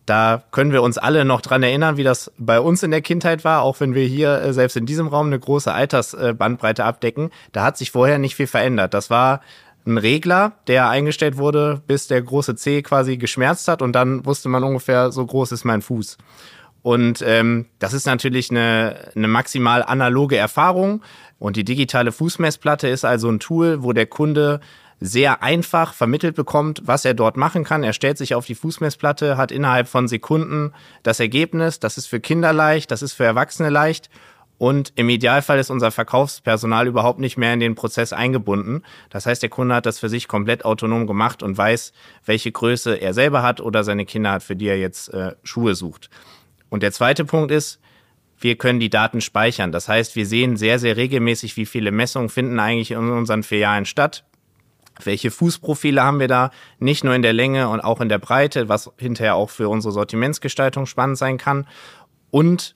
da 0.05 0.41
können 0.51 0.71
wir 0.71 0.83
uns 0.83 0.97
alle 0.97 1.25
noch 1.25 1.41
dran 1.41 1.63
erinnern, 1.63 1.97
wie 1.97 2.03
das 2.03 2.31
bei 2.37 2.61
uns 2.61 2.81
in 2.81 2.91
der 2.91 3.01
Kindheit 3.01 3.43
war, 3.43 3.61
auch 3.61 3.81
wenn 3.81 3.93
wir 3.93 4.05
hier 4.05 4.41
äh, 4.41 4.53
selbst 4.53 4.77
in 4.77 4.85
diesem 4.85 5.07
Raum 5.07 5.27
eine 5.27 5.39
große 5.39 5.71
Altersbandbreite 5.71 6.85
abdecken. 6.85 7.29
Da 7.51 7.63
hat 7.65 7.77
sich 7.77 7.91
vorher 7.91 8.17
nicht 8.17 8.35
viel 8.35 8.47
verändert. 8.47 8.93
Das 8.93 9.09
war 9.09 9.41
ein 9.85 9.97
Regler, 9.97 10.53
der 10.67 10.89
eingestellt 10.89 11.37
wurde, 11.37 11.81
bis 11.87 12.07
der 12.07 12.21
große 12.21 12.55
C 12.55 12.81
quasi 12.81 13.17
geschmerzt 13.17 13.67
hat 13.67 13.81
und 13.81 13.93
dann 13.93 14.25
wusste 14.25 14.49
man 14.49 14.63
ungefähr, 14.63 15.11
so 15.11 15.25
groß 15.25 15.51
ist 15.51 15.65
mein 15.65 15.81
Fuß. 15.81 16.17
Und 16.87 17.21
ähm, 17.21 17.65
das 17.79 17.91
ist 17.91 18.05
natürlich 18.05 18.49
eine, 18.49 19.11
eine 19.13 19.27
maximal 19.27 19.83
analoge 19.83 20.37
Erfahrung. 20.37 21.01
Und 21.37 21.57
die 21.57 21.65
digitale 21.65 22.13
Fußmessplatte 22.13 22.87
ist 22.87 23.03
also 23.03 23.27
ein 23.27 23.41
Tool, 23.41 23.83
wo 23.83 23.91
der 23.91 24.05
Kunde 24.05 24.61
sehr 25.01 25.43
einfach 25.43 25.93
vermittelt 25.93 26.37
bekommt, 26.37 26.83
was 26.85 27.03
er 27.03 27.13
dort 27.13 27.35
machen 27.35 27.65
kann. 27.65 27.83
Er 27.83 27.91
stellt 27.91 28.17
sich 28.17 28.35
auf 28.35 28.45
die 28.45 28.55
Fußmessplatte, 28.55 29.35
hat 29.35 29.51
innerhalb 29.51 29.89
von 29.89 30.07
Sekunden 30.07 30.71
das 31.03 31.19
Ergebnis. 31.19 31.81
Das 31.81 31.97
ist 31.97 32.07
für 32.07 32.21
Kinder 32.21 32.53
leicht, 32.53 32.89
das 32.89 33.01
ist 33.01 33.11
für 33.11 33.25
Erwachsene 33.25 33.69
leicht. 33.69 34.09
Und 34.57 34.93
im 34.95 35.09
Idealfall 35.09 35.59
ist 35.59 35.69
unser 35.69 35.91
Verkaufspersonal 35.91 36.87
überhaupt 36.87 37.19
nicht 37.19 37.35
mehr 37.35 37.53
in 37.53 37.59
den 37.59 37.75
Prozess 37.75 38.13
eingebunden. 38.13 38.83
Das 39.09 39.25
heißt, 39.25 39.41
der 39.41 39.49
Kunde 39.49 39.75
hat 39.75 39.85
das 39.85 39.99
für 39.99 40.07
sich 40.07 40.29
komplett 40.29 40.63
autonom 40.63 41.05
gemacht 41.05 41.43
und 41.43 41.57
weiß, 41.57 41.91
welche 42.25 42.53
Größe 42.53 42.95
er 42.95 43.13
selber 43.13 43.43
hat 43.43 43.59
oder 43.59 43.83
seine 43.83 44.05
Kinder 44.05 44.31
hat, 44.31 44.43
für 44.43 44.55
die 44.55 44.69
er 44.69 44.79
jetzt 44.79 45.13
äh, 45.13 45.33
Schuhe 45.43 45.75
sucht. 45.75 46.09
Und 46.69 46.83
der 46.83 46.91
zweite 46.91 47.25
Punkt 47.25 47.51
ist, 47.51 47.79
wir 48.39 48.55
können 48.55 48.79
die 48.79 48.89
Daten 48.89 49.21
speichern. 49.21 49.71
Das 49.71 49.87
heißt, 49.87 50.15
wir 50.15 50.25
sehen 50.25 50.57
sehr, 50.57 50.79
sehr 50.79 50.97
regelmäßig, 50.97 51.57
wie 51.57 51.65
viele 51.65 51.91
Messungen 51.91 52.29
finden 52.29 52.59
eigentlich 52.59 52.91
in 52.91 53.09
unseren 53.09 53.43
Filialen 53.43 53.85
statt. 53.85 54.25
Welche 55.03 55.31
Fußprofile 55.31 56.03
haben 56.03 56.19
wir 56.19 56.27
da? 56.27 56.51
Nicht 56.79 57.03
nur 57.03 57.13
in 57.13 57.21
der 57.21 57.33
Länge 57.33 57.69
und 57.69 57.81
auch 57.81 58.01
in 58.01 58.09
der 58.09 58.19
Breite, 58.19 58.69
was 58.69 58.91
hinterher 58.97 59.35
auch 59.35 59.49
für 59.49 59.69
unsere 59.69 59.91
Sortimentsgestaltung 59.91 60.85
spannend 60.85 61.17
sein 61.17 61.37
kann. 61.37 61.67
Und 62.31 62.75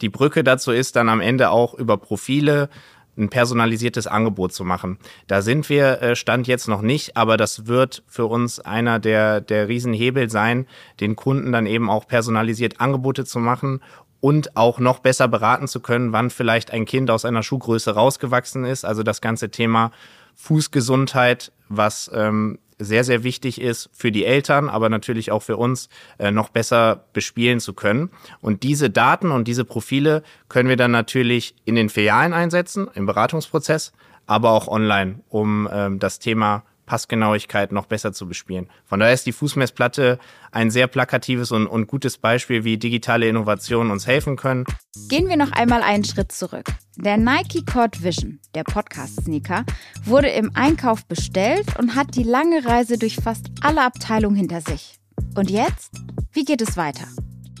die 0.00 0.08
Brücke 0.08 0.44
dazu 0.44 0.72
ist 0.72 0.96
dann 0.96 1.08
am 1.08 1.20
Ende 1.20 1.50
auch 1.50 1.74
über 1.74 1.96
Profile 1.96 2.68
ein 3.16 3.28
personalisiertes 3.28 4.06
Angebot 4.06 4.52
zu 4.52 4.64
machen. 4.64 4.98
Da 5.26 5.42
sind 5.42 5.68
wir 5.68 6.00
äh, 6.00 6.16
Stand 6.16 6.46
jetzt 6.46 6.68
noch 6.68 6.80
nicht, 6.80 7.16
aber 7.16 7.36
das 7.36 7.66
wird 7.66 8.02
für 8.06 8.26
uns 8.26 8.58
einer 8.60 8.98
der, 8.98 9.40
der 9.40 9.68
Riesenhebel 9.68 10.30
sein, 10.30 10.66
den 11.00 11.14
Kunden 11.16 11.52
dann 11.52 11.66
eben 11.66 11.90
auch 11.90 12.06
personalisiert 12.06 12.80
Angebote 12.80 13.24
zu 13.24 13.38
machen 13.38 13.80
und 14.20 14.56
auch 14.56 14.78
noch 14.78 15.00
besser 15.00 15.28
beraten 15.28 15.68
zu 15.68 15.80
können, 15.80 16.12
wann 16.12 16.30
vielleicht 16.30 16.70
ein 16.70 16.84
Kind 16.84 17.10
aus 17.10 17.24
einer 17.24 17.42
Schuhgröße 17.42 17.94
rausgewachsen 17.94 18.64
ist. 18.64 18.84
Also 18.84 19.02
das 19.02 19.20
ganze 19.20 19.50
Thema 19.50 19.90
Fußgesundheit, 20.36 21.52
was 21.68 22.10
ähm, 22.14 22.58
sehr, 22.84 23.04
sehr 23.04 23.22
wichtig 23.22 23.60
ist 23.60 23.90
für 23.92 24.12
die 24.12 24.24
Eltern, 24.24 24.68
aber 24.68 24.88
natürlich 24.88 25.30
auch 25.30 25.42
für 25.42 25.56
uns 25.56 25.88
äh, 26.18 26.30
noch 26.30 26.48
besser 26.48 27.04
bespielen 27.12 27.60
zu 27.60 27.72
können. 27.74 28.10
Und 28.40 28.62
diese 28.62 28.90
Daten 28.90 29.30
und 29.30 29.48
diese 29.48 29.64
Profile 29.64 30.22
können 30.48 30.68
wir 30.68 30.76
dann 30.76 30.90
natürlich 30.90 31.54
in 31.64 31.74
den 31.74 31.88
Filialen 31.88 32.32
einsetzen, 32.32 32.88
im 32.94 33.06
Beratungsprozess, 33.06 33.92
aber 34.26 34.50
auch 34.50 34.68
online, 34.68 35.20
um 35.28 35.68
ähm, 35.72 35.98
das 35.98 36.18
Thema 36.18 36.64
Passgenauigkeit 36.86 37.72
noch 37.72 37.86
besser 37.86 38.12
zu 38.12 38.26
bespielen. 38.26 38.68
Von 38.84 39.00
daher 39.00 39.14
ist 39.14 39.26
die 39.26 39.32
Fußmessplatte 39.32 40.18
ein 40.50 40.70
sehr 40.70 40.86
plakatives 40.86 41.52
und, 41.52 41.66
und, 41.66 41.86
gutes 41.86 42.18
Beispiel, 42.18 42.64
wie 42.64 42.76
digitale 42.76 43.28
Innovationen 43.28 43.92
uns 43.92 44.06
helfen 44.06 44.36
können. 44.36 44.64
Gehen 45.08 45.28
wir 45.28 45.36
noch 45.36 45.52
einmal 45.52 45.82
einen 45.82 46.04
Schritt 46.04 46.32
zurück. 46.32 46.66
Der 46.96 47.16
Nike 47.16 47.64
Cord 47.64 48.02
Vision, 48.02 48.40
der 48.54 48.64
Podcast-Sneaker, 48.64 49.64
wurde 50.04 50.28
im 50.28 50.50
Einkauf 50.54 51.06
bestellt 51.06 51.78
und 51.78 51.94
hat 51.94 52.16
die 52.16 52.24
lange 52.24 52.64
Reise 52.64 52.98
durch 52.98 53.16
fast 53.16 53.46
alle 53.62 53.84
Abteilungen 53.84 54.36
hinter 54.36 54.60
sich. 54.60 54.98
Und 55.34 55.50
jetzt? 55.50 55.92
Wie 56.32 56.44
geht 56.44 56.60
es 56.60 56.76
weiter? 56.76 57.06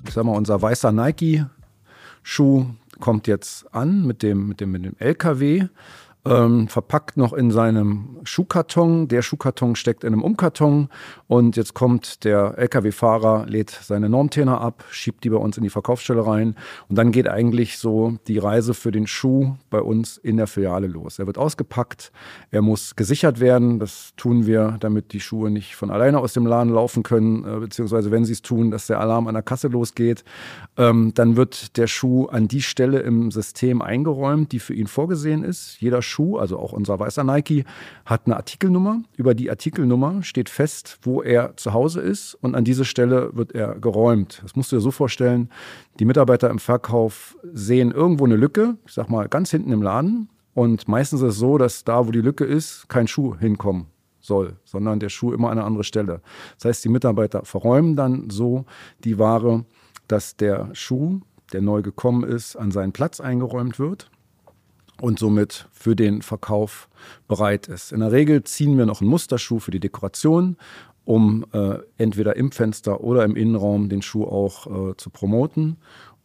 Ich 0.06 0.12
sag 0.12 0.24
mal, 0.24 0.36
unser 0.36 0.60
weißer 0.60 0.92
Nike-Schuh 0.92 2.66
kommt 3.00 3.26
jetzt 3.26 3.72
an 3.74 4.06
mit 4.06 4.22
dem, 4.22 4.48
mit 4.48 4.60
dem, 4.60 4.70
mit 4.72 4.84
dem 4.84 4.96
LKW 4.98 5.68
ähm, 6.24 6.68
verpackt 6.68 7.16
noch 7.16 7.32
in 7.32 7.50
seinem 7.50 8.20
Schuhkarton. 8.22 9.08
Der 9.08 9.22
Schuhkarton 9.22 9.74
steckt 9.74 10.04
in 10.04 10.12
einem 10.12 10.22
Umkarton 10.22 10.88
und 11.26 11.56
jetzt 11.56 11.74
kommt 11.74 12.24
der 12.24 12.58
Lkw-Fahrer, 12.58 13.46
lädt 13.46 13.70
seine 13.70 14.08
Normtäner 14.08 14.60
ab, 14.60 14.84
schiebt 14.90 15.24
die 15.24 15.30
bei 15.30 15.36
uns 15.36 15.56
in 15.56 15.64
die 15.64 15.70
Verkaufsstelle 15.70 16.24
rein 16.24 16.54
und 16.88 16.96
dann 16.96 17.10
geht 17.10 17.28
eigentlich 17.28 17.78
so 17.78 18.18
die 18.28 18.38
Reise 18.38 18.74
für 18.74 18.92
den 18.92 19.06
Schuh 19.06 19.56
bei 19.70 19.80
uns 19.80 20.16
in 20.16 20.36
der 20.36 20.46
Filiale 20.46 20.86
los. 20.86 21.18
Er 21.18 21.26
wird 21.26 21.38
ausgepackt, 21.38 22.12
er 22.50 22.62
muss 22.62 22.94
gesichert 22.94 23.40
werden. 23.40 23.80
Das 23.80 24.12
tun 24.16 24.46
wir, 24.46 24.76
damit 24.78 25.12
die 25.12 25.20
Schuhe 25.20 25.50
nicht 25.50 25.74
von 25.74 25.90
alleine 25.90 26.20
aus 26.20 26.34
dem 26.34 26.46
Laden 26.46 26.72
laufen 26.72 27.02
können, 27.02 27.44
äh, 27.44 27.58
beziehungsweise 27.58 28.10
wenn 28.12 28.24
sie 28.24 28.32
es 28.32 28.42
tun, 28.42 28.70
dass 28.70 28.86
der 28.86 29.00
Alarm 29.00 29.26
an 29.26 29.34
der 29.34 29.42
Kasse 29.42 29.68
losgeht. 29.68 30.22
Ähm, 30.76 31.12
dann 31.14 31.36
wird 31.36 31.76
der 31.76 31.88
Schuh 31.88 32.26
an 32.26 32.46
die 32.46 32.62
Stelle 32.62 33.00
im 33.00 33.32
System 33.32 33.82
eingeräumt, 33.82 34.52
die 34.52 34.60
für 34.60 34.74
ihn 34.74 34.86
vorgesehen 34.86 35.42
ist. 35.42 35.80
Jeder 35.80 36.00
Schuh, 36.12 36.38
also 36.38 36.58
auch 36.58 36.72
unser 36.72 36.98
weißer 37.00 37.24
Nike, 37.24 37.64
hat 38.04 38.22
eine 38.26 38.36
Artikelnummer. 38.36 39.02
Über 39.16 39.34
die 39.34 39.50
Artikelnummer 39.50 40.22
steht 40.22 40.48
fest, 40.48 40.98
wo 41.02 41.22
er 41.22 41.56
zu 41.56 41.72
Hause 41.72 42.00
ist 42.00 42.34
und 42.34 42.54
an 42.54 42.64
diese 42.64 42.84
Stelle 42.84 43.30
wird 43.34 43.52
er 43.52 43.78
geräumt. 43.80 44.40
Das 44.42 44.54
musst 44.54 44.70
du 44.70 44.76
dir 44.76 44.82
so 44.82 44.90
vorstellen, 44.90 45.48
die 45.98 46.04
Mitarbeiter 46.04 46.50
im 46.50 46.58
Verkauf 46.58 47.36
sehen 47.52 47.90
irgendwo 47.90 48.24
eine 48.24 48.36
Lücke, 48.36 48.76
ich 48.86 48.92
sag 48.92 49.08
mal 49.08 49.28
ganz 49.28 49.50
hinten 49.50 49.72
im 49.72 49.82
Laden 49.82 50.28
und 50.54 50.86
meistens 50.86 51.22
ist 51.22 51.30
es 51.30 51.36
so, 51.38 51.58
dass 51.58 51.84
da, 51.84 52.06
wo 52.06 52.10
die 52.10 52.20
Lücke 52.20 52.44
ist, 52.44 52.88
kein 52.88 53.08
Schuh 53.08 53.36
hinkommen 53.36 53.86
soll, 54.20 54.56
sondern 54.64 55.00
der 55.00 55.08
Schuh 55.08 55.32
immer 55.32 55.50
an 55.50 55.58
eine 55.58 55.66
andere 55.66 55.84
Stelle. 55.84 56.20
Das 56.56 56.66
heißt, 56.66 56.84
die 56.84 56.88
Mitarbeiter 56.88 57.44
verräumen 57.44 57.96
dann 57.96 58.30
so 58.30 58.66
die 59.04 59.18
Ware, 59.18 59.64
dass 60.08 60.36
der 60.36 60.68
Schuh, 60.74 61.20
der 61.52 61.62
neu 61.62 61.82
gekommen 61.82 62.24
ist, 62.24 62.56
an 62.56 62.70
seinen 62.70 62.92
Platz 62.92 63.20
eingeräumt 63.20 63.78
wird 63.78 64.10
und 65.02 65.18
somit 65.18 65.66
für 65.72 65.96
den 65.96 66.22
Verkauf 66.22 66.88
bereit 67.26 67.66
ist. 67.66 67.90
In 67.90 68.00
der 68.00 68.12
Regel 68.12 68.44
ziehen 68.44 68.78
wir 68.78 68.86
noch 68.86 69.00
einen 69.00 69.10
Musterschuh 69.10 69.58
für 69.58 69.72
die 69.72 69.80
Dekoration, 69.80 70.56
um 71.04 71.44
äh, 71.52 71.78
entweder 71.98 72.36
im 72.36 72.52
Fenster 72.52 73.00
oder 73.00 73.24
im 73.24 73.34
Innenraum 73.34 73.88
den 73.88 74.00
Schuh 74.00 74.24
auch 74.24 74.90
äh, 74.90 74.96
zu 74.96 75.10
promoten. 75.10 75.78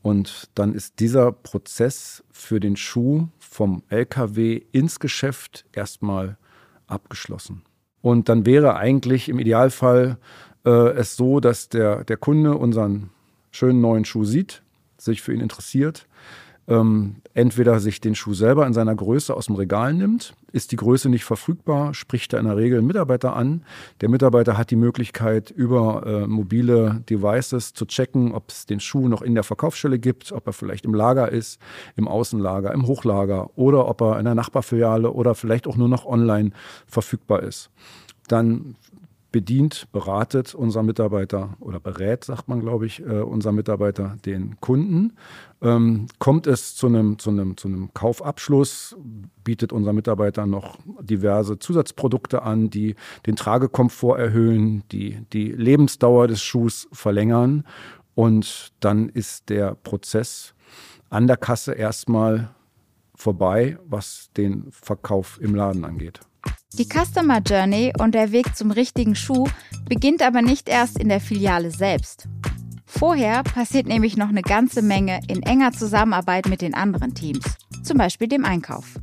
Und 0.03 0.51
dann 0.53 0.75
ist 0.75 0.99
dieser 0.99 1.31
Prozess 1.31 2.23
für 2.29 2.59
den 2.59 2.77
Schuh 2.77 3.29
vom 3.39 3.81
LKW 3.89 4.61
ins 4.71 4.99
Geschäft 4.99 5.65
erstmal 5.73 6.37
abgeschlossen. 6.85 7.63
Und 8.03 8.29
dann 8.29 8.45
wäre 8.45 8.75
eigentlich 8.75 9.27
im 9.27 9.39
Idealfall 9.39 10.19
äh, 10.65 10.91
es 10.91 11.15
so, 11.15 11.39
dass 11.39 11.69
der, 11.69 12.03
der 12.03 12.17
Kunde 12.17 12.53
unseren 12.53 13.09
schönen 13.49 13.81
neuen 13.81 14.05
Schuh 14.05 14.23
sieht, 14.23 14.61
sich 14.99 15.23
für 15.23 15.33
ihn 15.33 15.41
interessiert, 15.41 16.05
ähm, 16.67 17.17
entweder 17.33 17.79
sich 17.79 18.01
den 18.01 18.15
Schuh 18.15 18.33
selber 18.33 18.67
in 18.67 18.73
seiner 18.73 18.95
Größe 18.95 19.33
aus 19.33 19.45
dem 19.45 19.55
Regal 19.55 19.93
nimmt, 19.93 20.35
ist 20.51 20.71
die 20.71 20.75
Größe 20.75 21.09
nicht 21.09 21.23
verfügbar, 21.23 21.93
spricht 21.93 22.33
er 22.33 22.39
in 22.39 22.45
der 22.45 22.57
Regel 22.57 22.79
einen 22.79 22.87
Mitarbeiter 22.87 23.35
an. 23.35 23.63
Der 24.01 24.09
Mitarbeiter 24.09 24.57
hat 24.57 24.71
die 24.71 24.75
Möglichkeit, 24.75 25.49
über 25.49 26.05
äh, 26.05 26.27
mobile 26.27 27.03
Devices 27.09 27.73
zu 27.73 27.85
checken, 27.85 28.33
ob 28.33 28.49
es 28.49 28.65
den 28.65 28.79
Schuh 28.79 29.07
noch 29.07 29.21
in 29.21 29.33
der 29.33 29.43
Verkaufsstelle 29.43 29.99
gibt, 29.99 30.31
ob 30.31 30.45
er 30.47 30.53
vielleicht 30.53 30.85
im 30.85 30.93
Lager 30.93 31.31
ist, 31.31 31.59
im 31.95 32.07
Außenlager, 32.07 32.73
im 32.73 32.85
Hochlager 32.85 33.49
oder 33.57 33.87
ob 33.87 34.01
er 34.01 34.19
in 34.19 34.25
der 34.25 34.35
Nachbarfiliale 34.35 35.11
oder 35.11 35.35
vielleicht 35.35 35.67
auch 35.67 35.77
nur 35.77 35.89
noch 35.89 36.05
online 36.05 36.51
verfügbar 36.85 37.43
ist. 37.43 37.69
Dann 38.27 38.75
bedient, 39.31 39.87
beratet 39.91 40.55
unser 40.55 40.83
Mitarbeiter 40.83 41.55
oder 41.59 41.79
berät, 41.79 42.23
sagt 42.23 42.47
man, 42.47 42.59
glaube 42.59 42.85
ich, 42.85 43.01
äh, 43.01 43.21
unser 43.21 43.51
Mitarbeiter 43.51 44.17
den 44.25 44.59
Kunden. 44.61 45.13
Ähm, 45.61 46.07
kommt 46.19 46.47
es 46.47 46.75
zu 46.75 46.87
einem, 46.87 47.19
zu, 47.19 47.29
einem, 47.29 47.57
zu 47.57 47.67
einem 47.67 47.93
Kaufabschluss, 47.93 48.95
bietet 49.43 49.73
unser 49.73 49.93
Mitarbeiter 49.93 50.45
noch 50.45 50.77
diverse 51.01 51.59
Zusatzprodukte 51.59 52.43
an, 52.43 52.69
die 52.69 52.95
den 53.25 53.35
Tragekomfort 53.35 54.17
erhöhen, 54.17 54.83
die 54.91 55.19
die 55.33 55.51
Lebensdauer 55.51 56.27
des 56.27 56.41
Schuhs 56.41 56.87
verlängern. 56.91 57.65
Und 58.15 58.71
dann 58.79 59.09
ist 59.09 59.49
der 59.49 59.75
Prozess 59.75 60.53
an 61.09 61.27
der 61.27 61.37
Kasse 61.37 61.73
erstmal 61.73 62.49
vorbei, 63.13 63.77
was 63.85 64.29
den 64.37 64.67
Verkauf 64.71 65.39
im 65.41 65.55
Laden 65.55 65.85
angeht. 65.85 66.19
Die 66.77 66.85
Customer 66.85 67.39
Journey 67.39 67.93
und 67.97 68.13
der 68.13 68.31
Weg 68.31 68.55
zum 68.55 68.71
richtigen 68.71 69.15
Schuh 69.15 69.47
beginnt 69.87 70.21
aber 70.21 70.41
nicht 70.41 70.69
erst 70.69 70.99
in 70.99 71.09
der 71.09 71.19
Filiale 71.19 71.71
selbst. 71.71 72.27
Vorher 72.85 73.43
passiert 73.43 73.87
nämlich 73.87 74.15
noch 74.17 74.29
eine 74.29 74.41
ganze 74.41 74.81
Menge 74.81 75.19
in 75.27 75.43
enger 75.43 75.71
Zusammenarbeit 75.71 76.47
mit 76.47 76.61
den 76.61 76.73
anderen 76.73 77.13
Teams, 77.13 77.43
zum 77.83 77.97
Beispiel 77.97 78.27
dem 78.27 78.45
Einkauf. 78.45 78.95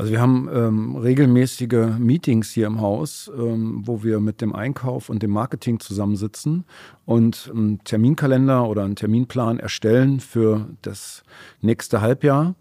Also 0.00 0.12
wir 0.12 0.20
haben 0.22 0.48
ähm, 0.50 0.96
regelmäßige 0.96 1.98
Meetings 1.98 2.50
hier 2.50 2.66
im 2.68 2.80
Haus, 2.80 3.30
ähm, 3.36 3.82
wo 3.84 4.02
wir 4.02 4.18
mit 4.18 4.40
dem 4.40 4.54
Einkauf 4.54 5.10
und 5.10 5.22
dem 5.22 5.30
Marketing 5.30 5.78
zusammensitzen 5.78 6.64
und 7.04 7.50
einen 7.54 7.84
Terminkalender 7.84 8.66
oder 8.66 8.84
einen 8.84 8.96
Terminplan 8.96 9.58
erstellen 9.58 10.20
für 10.20 10.70
das 10.80 11.22
nächste 11.60 12.00
Halbjahr. 12.00 12.54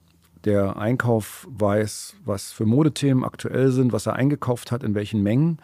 Der 0.46 0.78
Einkauf 0.78 1.48
weiß, 1.52 2.16
was 2.24 2.52
für 2.52 2.66
Modethemen 2.66 3.24
aktuell 3.24 3.72
sind, 3.72 3.92
was 3.92 4.06
er 4.06 4.16
eingekauft 4.16 4.72
hat, 4.72 4.84
in 4.84 4.96
welchen 4.96 5.22
Mengen. 5.22 5.58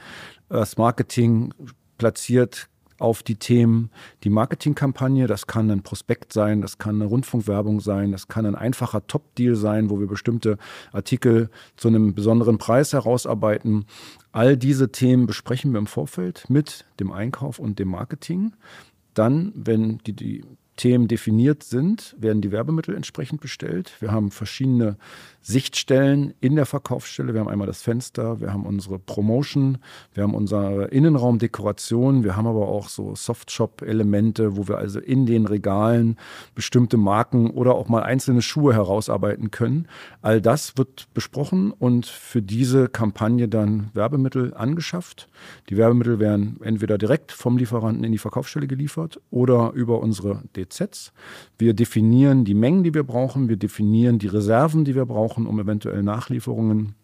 Das 0.50 0.78
Marketing 0.78 1.54
platziert 1.98 2.70
auf 3.00 3.24
die 3.24 3.36
Themen 3.36 3.90
die 4.24 4.30
Marketingkampagne. 4.30 5.28
Das 5.28 5.48
kann 5.48 5.70
ein 5.70 5.84
Prospekt 5.84 6.34
sein, 6.34 6.62
das 6.62 6.78
kann 6.78 6.96
eine 6.96 7.06
Rundfunkwerbung 7.06 7.80
sein, 7.80 8.12
das 8.12 8.28
kann 8.28 8.46
ein 8.46 8.56
einfacher 8.56 9.06
Top-Deal 9.08 9.56
sein, 9.56 9.90
wo 9.90 10.00
wir 10.00 10.08
bestimmte 10.08 10.58
Artikel 10.92 11.50
zu 11.76 11.88
einem 11.88 12.14
besonderen 12.14 12.58
Preis 12.58 12.94
herausarbeiten. 12.94 13.86
All 14.32 14.58
diese 14.58 14.92
Themen 14.92 15.26
besprechen 15.26 15.72
wir 15.72 15.80
im 15.80 15.88
Vorfeld 15.88 16.50
mit 16.50 16.86
dem 17.00 17.12
Einkauf 17.12 17.60
und 17.60 17.80
dem 17.80 17.90
Marketing. 17.90 18.54
Dann, 19.14 19.52
wenn 19.56 20.00
die, 20.00 20.14
die 20.14 20.44
Themen 20.76 21.08
definiert 21.08 21.64
sind, 21.64 22.16
werden 22.20 22.42
die 22.42 22.52
Werbemittel 22.52 22.96
entsprechend 22.96 23.42
bestellt. 23.42 23.94
Wir 24.00 24.12
haben 24.12 24.32
verschiedene 24.32 24.98
Sichtstellen 25.42 26.34
in 26.42 26.56
der 26.56 26.66
Verkaufsstelle. 26.66 27.34
Wir 27.34 27.40
haben 27.40 27.48
einmal 27.48 27.68
das 27.68 27.84
Fenster, 27.84 28.42
wir 28.42 28.52
haben 28.52 28.66
unsere 28.66 28.98
Promotion, 28.98 29.78
wir 30.16 30.24
haben 30.24 30.34
unsere 30.34 30.86
Innenraumdekoration, 30.86 32.24
wir 32.24 32.36
haben 32.36 32.48
aber 32.48 32.68
auch 32.68 32.90
so 32.90 33.16
Softshop-Elemente, 33.16 34.58
wo 34.58 34.68
wir 34.68 34.80
also 34.80 35.00
in 35.00 35.28
den 35.28 35.46
Regalen 35.46 36.18
bestimmte 36.56 36.98
Marken 36.98 37.52
oder 37.52 37.76
auch 37.76 37.88
mal 37.90 38.02
einzelne 38.02 38.42
Schuhe 38.42 38.74
herausarbeiten 38.74 39.52
können. 39.52 39.88
All 40.24 40.42
das 40.42 40.78
wird 40.78 41.14
besprochen 41.14 41.72
und 41.72 42.08
für 42.08 42.42
diese 42.42 42.90
Kampagne 42.90 43.48
dann 43.48 43.92
Werbemittel 43.94 44.56
angeschafft. 44.56 45.30
Die 45.70 45.78
Werbemittel 45.78 46.20
werden 46.20 46.60
entweder 46.64 46.98
direkt 46.98 47.32
vom 47.32 47.60
Lieferanten 47.60 48.04
in 48.04 48.12
die 48.12 48.18
Verkaufsstelle 48.18 48.66
geliefert 48.66 49.22
oder 49.30 49.74
über 49.74 50.00
unsere 50.00 50.42
DZs. 50.66 51.14
Wir 51.58 51.74
definieren 51.74 52.46
die 52.46 52.54
Mengen, 52.54 52.84
die 52.84 52.94
wir 52.94 53.04
brauchen, 53.04 53.50
wir 53.50 53.58
definieren 53.58 54.20
die 54.20 54.28
Reserven, 54.28 54.86
die 54.86 54.96
wir 54.96 55.06
brauchen 55.06 55.16
brauchen, 55.16 55.48
um 55.48 55.60
eventuell 55.60 56.04
Nachlieferungen 56.04 56.96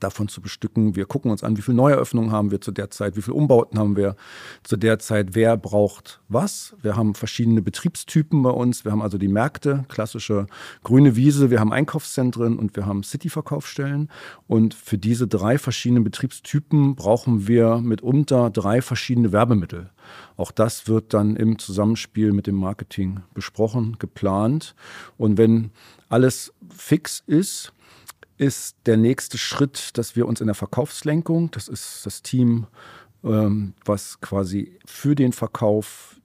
davon 0.00 0.28
zu 0.28 0.40
bestücken. 0.40 0.96
Wir 0.96 1.06
gucken 1.06 1.30
uns 1.30 1.42
an, 1.42 1.56
wie 1.56 1.62
viele 1.62 1.76
Neueröffnungen 1.76 2.32
haben 2.32 2.50
wir 2.50 2.60
zu 2.60 2.70
der 2.70 2.90
Zeit, 2.90 3.16
wie 3.16 3.22
viele 3.22 3.34
Umbauten 3.34 3.78
haben 3.78 3.96
wir 3.96 4.16
zu 4.62 4.76
der 4.76 4.98
Zeit, 4.98 5.34
wer 5.34 5.56
braucht 5.56 6.20
was. 6.28 6.74
Wir 6.82 6.96
haben 6.96 7.14
verschiedene 7.14 7.62
Betriebstypen 7.62 8.42
bei 8.42 8.50
uns. 8.50 8.84
Wir 8.84 8.92
haben 8.92 9.02
also 9.02 9.18
die 9.18 9.28
Märkte, 9.28 9.84
klassische 9.88 10.46
grüne 10.82 11.16
Wiese, 11.16 11.50
wir 11.50 11.60
haben 11.60 11.72
Einkaufszentren 11.72 12.58
und 12.58 12.76
wir 12.76 12.86
haben 12.86 13.02
City-Verkaufsstellen. 13.02 14.10
Und 14.46 14.74
für 14.74 14.98
diese 14.98 15.26
drei 15.26 15.58
verschiedenen 15.58 16.04
Betriebstypen 16.04 16.94
brauchen 16.94 17.48
wir 17.48 17.78
mitunter 17.78 18.50
drei 18.50 18.82
verschiedene 18.82 19.32
Werbemittel. 19.32 19.90
Auch 20.36 20.52
das 20.52 20.86
wird 20.86 21.14
dann 21.14 21.36
im 21.36 21.58
Zusammenspiel 21.58 22.32
mit 22.32 22.46
dem 22.46 22.56
Marketing 22.56 23.20
besprochen, 23.34 23.96
geplant. 23.98 24.74
Und 25.16 25.38
wenn 25.38 25.70
alles 26.08 26.52
fix 26.68 27.22
ist, 27.26 27.72
ist 28.38 28.76
der 28.86 28.96
nächste 28.96 29.38
Schritt, 29.38 29.96
dass 29.98 30.16
wir 30.16 30.26
uns 30.26 30.40
in 30.40 30.46
der 30.46 30.54
Verkaufslenkung, 30.54 31.50
das 31.50 31.68
ist 31.68 32.04
das 32.04 32.22
Team, 32.22 32.66
ähm, 33.24 33.74
was 33.84 34.20
quasi 34.20 34.78
für 34.84 35.14
den 35.14 35.32
Verkauf 35.32 36.16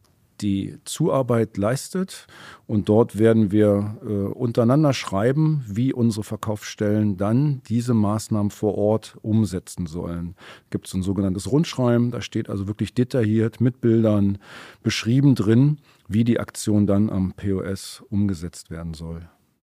die 0.42 0.78
Zuarbeit 0.86 1.58
leistet. 1.58 2.28
Und 2.68 2.90
dort 2.90 3.20
werden 3.20 3.52
wir 3.52 3.98
äh, 4.04 4.08
untereinander 4.08 4.94
schreiben, 4.94 5.64
wie 5.68 5.94
unsere 5.94 6.24
Verkaufsstellen 6.24 7.18
dann 7.18 7.62
diese 7.68 7.94
Maßnahmen 7.94 8.52
vor 8.52 8.78
Ort 8.78 9.18
umsetzen 9.22 9.86
sollen. 9.86 10.36
Gibt 10.70 10.88
es 10.88 10.94
ein 10.94 11.04
sogenanntes 11.04 11.52
Rundschreiben, 11.52 12.12
da 12.12 12.22
steht 12.22 12.50
also 12.50 12.68
wirklich 12.68 12.94
detailliert 12.94 13.62
mit 13.62 13.82
Bildern 13.82 14.38
beschrieben 14.84 15.36
drin, 15.36 15.80
wie 16.08 16.24
die 16.24 16.40
Aktion 16.40 16.88
dann 16.88 17.10
am 17.10 17.34
POS 17.34 18.04
umgesetzt 18.10 18.72
werden 18.72 18.94
soll. 18.94 19.30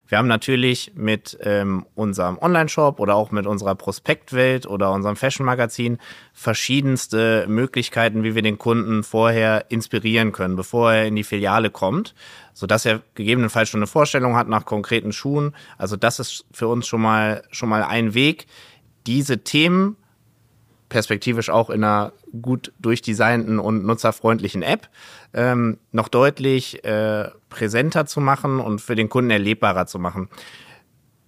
Wir 0.07 0.19
haben 0.19 0.29
natürlich 0.29 0.93
mit 0.95 1.39
ähm, 1.41 1.87
unserem 1.95 2.39
Online-Shop 2.39 3.01
oder 3.01 3.15
auch 3.15 3.31
mit 3.31 3.47
unserer 3.47 3.75
Prospektwelt 3.75 4.67
oder 4.67 4.93
unserem 4.93 5.17
Fashion-Magazin 5.17 5.99
verschiedenste 6.35 7.47
Möglichkeiten, 7.49 8.23
wie 8.23 8.35
wir 8.35 8.43
den 8.43 8.59
Kunden 8.59 9.03
vorher 9.03 9.71
inspirieren 9.71 10.33
können, 10.33 10.57
bevor 10.57 10.93
er 10.93 11.07
in 11.07 11.17
die 11.17 11.25
Filiale 11.25 11.71
kommt, 11.71 12.15
sodass 12.53 12.85
er 12.85 13.01
gegebenenfalls 13.15 13.71
schon 13.71 13.79
eine 13.81 13.87
Vorstellung 13.87 14.37
hat 14.37 14.49
nach 14.49 14.67
konkreten 14.67 15.13
Schuhen. 15.13 15.55
Also 15.79 15.97
das 15.97 16.19
ist 16.19 16.45
für 16.53 16.69
uns 16.69 16.87
schon 16.87 17.01
mal, 17.01 17.43
schon 17.51 17.71
mal 17.71 17.83
ein 17.83 18.13
Weg, 18.13 18.47
diese 19.07 19.43
Themen 19.43 19.97
perspektivisch 20.95 21.51
auch 21.51 21.71
in 21.71 21.83
einer 21.83 22.13
gut 22.41 22.73
durchdesignten 22.79 23.59
und 23.59 23.85
nutzerfreundlichen 23.85 24.63
App 24.63 24.89
ähm, 25.33 25.79
noch 25.91 26.07
deutlich 26.07 26.85
äh, 26.85 27.31
präsenter 27.49 28.07
zu 28.07 28.21
machen 28.21 28.61
und 28.61 28.81
für 28.81 28.95
den 28.95 29.09
Kunden 29.09 29.33
erlebbarer 29.33 29.89
zu 29.89 29.99
machen. 29.99 30.29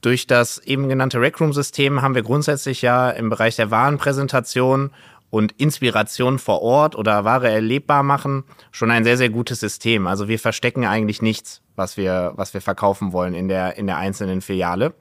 Durch 0.03 0.29
das 0.29 0.59
eben 0.59 0.89
genannte 0.89 1.21
Rackroom-System 1.21 2.01
haben 2.01 2.15
wir 2.15 2.23
grundsätzlich 2.23 2.81
ja 2.81 3.11
im 3.11 3.29
Bereich 3.29 3.57
der 3.57 3.73
Warenpräsentation 3.73 4.93
und 5.31 5.51
Inspiration 5.59 6.39
vor 6.39 6.63
Ort 6.63 6.95
oder 6.95 7.25
Ware 7.25 7.51
erlebbar 7.51 8.05
machen 8.05 8.45
schon 8.71 8.93
ein 8.93 9.03
sehr, 9.03 9.17
sehr 9.17 9.31
gutes 9.31 9.59
System. 9.59 10.07
Also 10.07 10.29
wir 10.29 10.39
verstecken 10.39 10.87
eigentlich 10.87 11.23
nichts, 11.23 11.61
was 11.75 11.97
wir, 11.97 12.35
was 12.37 12.55
wir 12.55 12.61
verkaufen 12.61 13.13
wollen 13.13 13.35
in 13.35 13.49
der, 13.49 13.79
in 13.79 13.89
der 13.89 13.97
einzelnen 13.97 14.43
Filiale. 14.43 14.95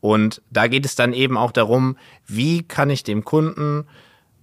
Und 0.00 0.42
da 0.50 0.66
geht 0.66 0.84
es 0.84 0.94
dann 0.94 1.12
eben 1.12 1.36
auch 1.36 1.52
darum, 1.52 1.96
wie 2.26 2.62
kann 2.62 2.90
ich 2.90 3.02
dem 3.02 3.24
Kunden 3.24 3.86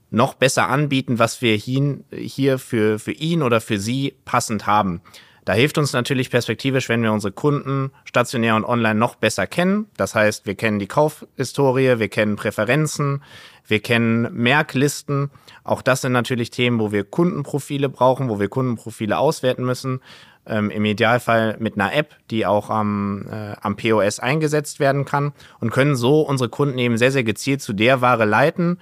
noch 0.10 0.36
besser 0.36 0.70
anbieten, 0.70 1.20
was 1.20 1.42
wir 1.42 1.56
hier 1.56 2.60
für, 2.60 3.00
für 3.00 3.12
ihn 3.12 3.42
oder 3.42 3.62
für 3.62 3.80
sie 3.80 4.14
passend 4.26 4.68
haben. 4.68 5.02
Da 5.46 5.54
hilft 5.54 5.78
uns 5.78 5.92
natürlich 5.92 6.30
perspektivisch, 6.30 6.88
wenn 6.88 7.04
wir 7.04 7.12
unsere 7.12 7.34
Kunden 7.34 7.92
stationär 8.06 8.56
und 8.56 8.64
online 8.64 8.98
noch 8.98 9.16
besser 9.16 9.46
kennen. 9.46 9.88
Das 9.98 10.16
heißt, 10.16 10.46
wir 10.46 10.56
kennen 10.56 10.80
die 10.80 10.88
Kaufhistorie, 10.88 12.00
wir 12.00 12.08
kennen 12.08 12.38
Präferenzen, 12.38 13.24
wir 13.68 13.82
kennen 13.82 14.34
Merklisten. 14.34 15.32
Auch 15.66 15.82
das 15.82 16.02
sind 16.02 16.14
natürlich 16.14 16.50
Themen, 16.50 16.80
wo 16.80 16.94
wir 16.94 17.04
Kundenprofile 17.04 17.90
brauchen, 17.90 18.30
wo 18.30 18.40
wir 18.40 18.48
Kundenprofile 18.48 19.18
auswerten 19.18 19.66
müssen. 19.66 20.00
Ähm, 20.46 20.70
Im 20.70 20.84
Idealfall 20.84 21.56
mit 21.60 21.76
einer 21.76 21.94
App, 21.94 22.16
die 22.30 22.46
auch 22.46 22.70
am, 22.70 23.26
äh, 23.32 23.56
am 23.62 23.78
POS 23.78 24.20
eingesetzt 24.20 24.80
werden 24.80 25.06
kann 25.06 25.32
und 25.60 25.72
können 25.72 25.96
so 25.96 26.22
unsere 26.22 26.50
Kunden 26.50 26.78
eben 26.78 26.98
sehr, 26.98 27.12
sehr 27.12 27.24
gezielt 27.24 27.62
zu 27.62 27.72
der 27.72 28.02
Ware 28.02 28.26
leiten, 28.26 28.80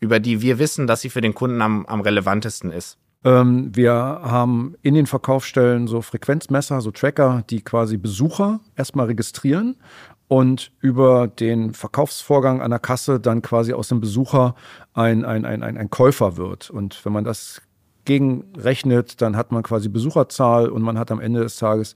über 0.00 0.18
die 0.18 0.42
wir 0.42 0.58
wissen, 0.58 0.86
dass 0.86 1.00
sie 1.00 1.10
für 1.10 1.20
den 1.20 1.34
Kunden 1.34 1.62
am, 1.62 1.86
am 1.86 2.00
relevantesten 2.00 2.72
ist. 2.72 2.98
Ähm, 3.24 3.70
wir 3.74 3.92
haben 3.94 4.74
in 4.82 4.94
den 4.94 5.06
Verkaufsstellen 5.06 5.86
so 5.86 6.02
Frequenzmesser, 6.02 6.80
so 6.80 6.90
Tracker, 6.90 7.44
die 7.50 7.62
quasi 7.62 7.96
Besucher 7.96 8.60
erstmal 8.76 9.06
registrieren 9.06 9.76
und 10.28 10.72
über 10.80 11.26
den 11.26 11.74
Verkaufsvorgang 11.74 12.60
an 12.60 12.70
der 12.70 12.78
Kasse 12.78 13.18
dann 13.18 13.42
quasi 13.42 13.72
aus 13.72 13.88
dem 13.88 14.00
Besucher 14.00 14.54
ein, 14.92 15.24
ein, 15.24 15.44
ein, 15.44 15.62
ein, 15.62 15.76
ein 15.76 15.90
Käufer 15.90 16.36
wird. 16.36 16.70
Und 16.70 17.04
wenn 17.04 17.12
man 17.12 17.24
das 17.24 17.62
gegenrechnet, 18.08 19.20
dann 19.22 19.36
hat 19.36 19.52
man 19.52 19.62
quasi 19.62 19.88
Besucherzahl 19.88 20.68
und 20.68 20.82
man 20.82 20.98
hat 20.98 21.12
am 21.12 21.20
Ende 21.20 21.40
des 21.40 21.58
Tages 21.58 21.94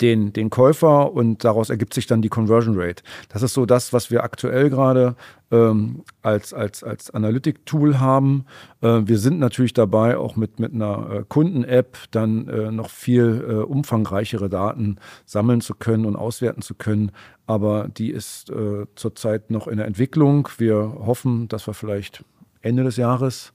den, 0.00 0.32
den 0.32 0.48
Käufer 0.48 1.12
und 1.12 1.44
daraus 1.44 1.68
ergibt 1.68 1.92
sich 1.92 2.06
dann 2.06 2.22
die 2.22 2.28
Conversion 2.28 2.74
Rate. 2.78 3.02
Das 3.28 3.42
ist 3.42 3.52
so 3.52 3.66
das, 3.66 3.92
was 3.92 4.10
wir 4.10 4.24
aktuell 4.24 4.70
gerade 4.70 5.14
ähm, 5.50 6.04
als, 6.22 6.54
als, 6.54 6.82
als 6.82 7.10
Analytic-Tool 7.10 8.00
haben. 8.00 8.46
Äh, 8.80 9.02
wir 9.04 9.18
sind 9.18 9.38
natürlich 9.38 9.74
dabei, 9.74 10.16
auch 10.16 10.36
mit, 10.36 10.58
mit 10.58 10.72
einer 10.72 11.10
äh, 11.10 11.24
Kunden-App 11.28 11.98
dann 12.12 12.48
äh, 12.48 12.70
noch 12.70 12.88
viel 12.88 13.44
äh, 13.46 13.52
umfangreichere 13.56 14.48
Daten 14.48 14.96
sammeln 15.26 15.60
zu 15.60 15.74
können 15.74 16.06
und 16.06 16.16
auswerten 16.16 16.62
zu 16.62 16.74
können. 16.74 17.12
Aber 17.46 17.88
die 17.88 18.10
ist 18.10 18.48
äh, 18.50 18.86
zurzeit 18.94 19.50
noch 19.50 19.66
in 19.66 19.76
der 19.76 19.86
Entwicklung. 19.86 20.48
Wir 20.56 20.76
hoffen, 21.04 21.48
dass 21.48 21.66
wir 21.66 21.74
vielleicht 21.74 22.24
Ende 22.62 22.84
des 22.84 22.96
Jahres 22.96 23.52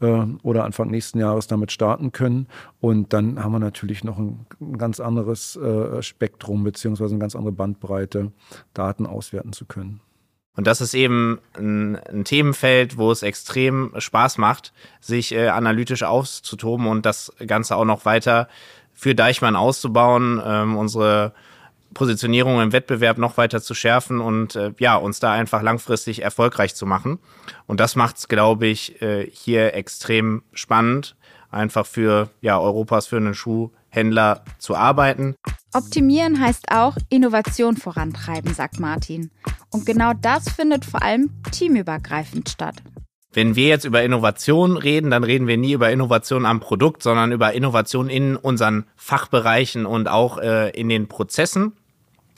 oder 0.00 0.64
Anfang 0.64 0.90
nächsten 0.90 1.18
Jahres 1.18 1.46
damit 1.46 1.72
starten 1.72 2.12
können. 2.12 2.48
Und 2.80 3.12
dann 3.12 3.42
haben 3.42 3.52
wir 3.52 3.58
natürlich 3.58 4.04
noch 4.04 4.18
ein, 4.18 4.46
ganz 4.76 5.00
anderes 5.00 5.56
äh, 5.56 6.02
Spektrum 6.02 6.64
beziehungsweise 6.64 7.14
eine 7.14 7.20
ganz 7.20 7.34
andere 7.34 7.52
Bandbreite, 7.52 8.32
Daten 8.74 9.06
auswerten 9.06 9.52
zu 9.52 9.64
können. 9.64 10.00
Und 10.56 10.66
das 10.66 10.80
ist 10.80 10.94
eben 10.94 11.38
ein, 11.56 11.96
ein, 11.96 12.24
Themenfeld, 12.24 12.96
wo 12.96 13.10
es 13.10 13.22
extrem 13.22 13.92
Spaß 13.96 14.38
macht, 14.38 14.72
sich 15.00 15.32
äh, 15.32 15.48
analytisch 15.48 16.02
auszutoben 16.02 16.86
und 16.86 17.04
das 17.04 17.32
Ganze 17.46 17.76
auch 17.76 17.84
noch 17.84 18.04
weiter 18.06 18.48
für 18.94 19.14
Deichmann 19.14 19.56
auszubauen. 19.56 20.40
Ähm, 20.44 20.76
unsere 20.76 21.32
Positionierung 21.96 22.60
im 22.60 22.72
Wettbewerb 22.72 23.16
noch 23.16 23.38
weiter 23.38 23.62
zu 23.62 23.72
schärfen 23.72 24.20
und 24.20 24.54
äh, 24.54 24.72
ja, 24.78 24.96
uns 24.96 25.18
da 25.18 25.32
einfach 25.32 25.62
langfristig 25.62 26.22
erfolgreich 26.22 26.74
zu 26.74 26.84
machen. 26.84 27.18
Und 27.66 27.80
das 27.80 27.96
macht 27.96 28.18
es, 28.18 28.28
glaube 28.28 28.66
ich, 28.66 29.00
äh, 29.00 29.26
hier 29.32 29.72
extrem 29.72 30.42
spannend, 30.52 31.16
einfach 31.50 31.86
für 31.86 32.28
ja, 32.42 32.60
Europas 32.60 33.06
führenden 33.06 33.32
Schuhhändler 33.32 34.44
zu 34.58 34.76
arbeiten. 34.76 35.36
Optimieren 35.72 36.38
heißt 36.38 36.70
auch 36.70 36.98
Innovation 37.08 37.78
vorantreiben, 37.78 38.52
sagt 38.52 38.78
Martin. 38.78 39.30
Und 39.70 39.86
genau 39.86 40.12
das 40.12 40.50
findet 40.50 40.84
vor 40.84 41.02
allem 41.02 41.30
teamübergreifend 41.50 42.50
statt. 42.50 42.76
Wenn 43.32 43.56
wir 43.56 43.68
jetzt 43.68 43.86
über 43.86 44.02
Innovation 44.02 44.76
reden, 44.76 45.10
dann 45.10 45.24
reden 45.24 45.46
wir 45.46 45.56
nie 45.56 45.72
über 45.72 45.90
Innovation 45.90 46.44
am 46.44 46.60
Produkt, 46.60 47.02
sondern 47.02 47.32
über 47.32 47.54
Innovation 47.54 48.10
in 48.10 48.36
unseren 48.36 48.84
Fachbereichen 48.96 49.86
und 49.86 50.08
auch 50.08 50.36
äh, 50.38 50.70
in 50.70 50.90
den 50.90 51.08
Prozessen 51.08 51.72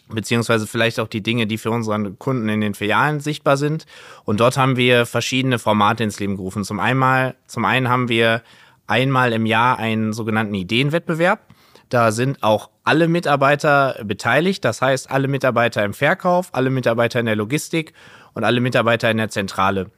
beziehungsweise 0.09 0.67
vielleicht 0.67 1.01
auch 1.01 1.09
die 1.09 1.23
Dinge, 1.23 1.47
die 1.47 1.59
für 1.59 1.71
unsere 1.71 2.13
Kunden 2.13 2.49
in 2.49 2.61
den 2.61 2.75
Filialen 2.75 3.21
sichtbar 3.21 3.57
sind. 3.57 3.87
Und 4.25 4.41
dort 4.41 4.57
haben 4.57 4.77
wir 4.77 5.07
verschiedene 5.07 5.59
Formate 5.59 6.05
ins 6.05 6.21
Leben 6.21 6.37
gerufen. 6.37 6.65
Zum, 6.65 6.81
einmal, 6.81 7.35
zum 7.47 7.65
einen 7.65 7.89
haben 7.89 8.09
wir 8.09 8.43
einmal 8.87 9.33
im 9.33 9.47
Jahr 9.47 9.79
einen 9.79 10.13
sogenannten 10.13 10.55
Ideenwettbewerb. 10.55 11.41
Da 11.89 12.13
sind 12.13 12.43
auch 12.43 12.71
alle 12.85 13.09
Mitarbeiter 13.09 13.97
beteiligt, 14.05 14.65
das 14.65 14.83
heißt 14.83 15.11
alle 15.11 15.29
Mitarbeiter 15.29 15.85
im 15.85 15.95
Verkauf, 15.95 16.51
alle 16.53 16.71
Mitarbeiter 16.71 17.21
in 17.21 17.27
der 17.27 17.37
Logistik 17.37 17.95
und 18.35 18.45
alle 18.45 18.61
Mitarbeiter 18.61 19.11
in 19.11 19.17
der 19.17 19.31
Zentrale. 19.31 19.91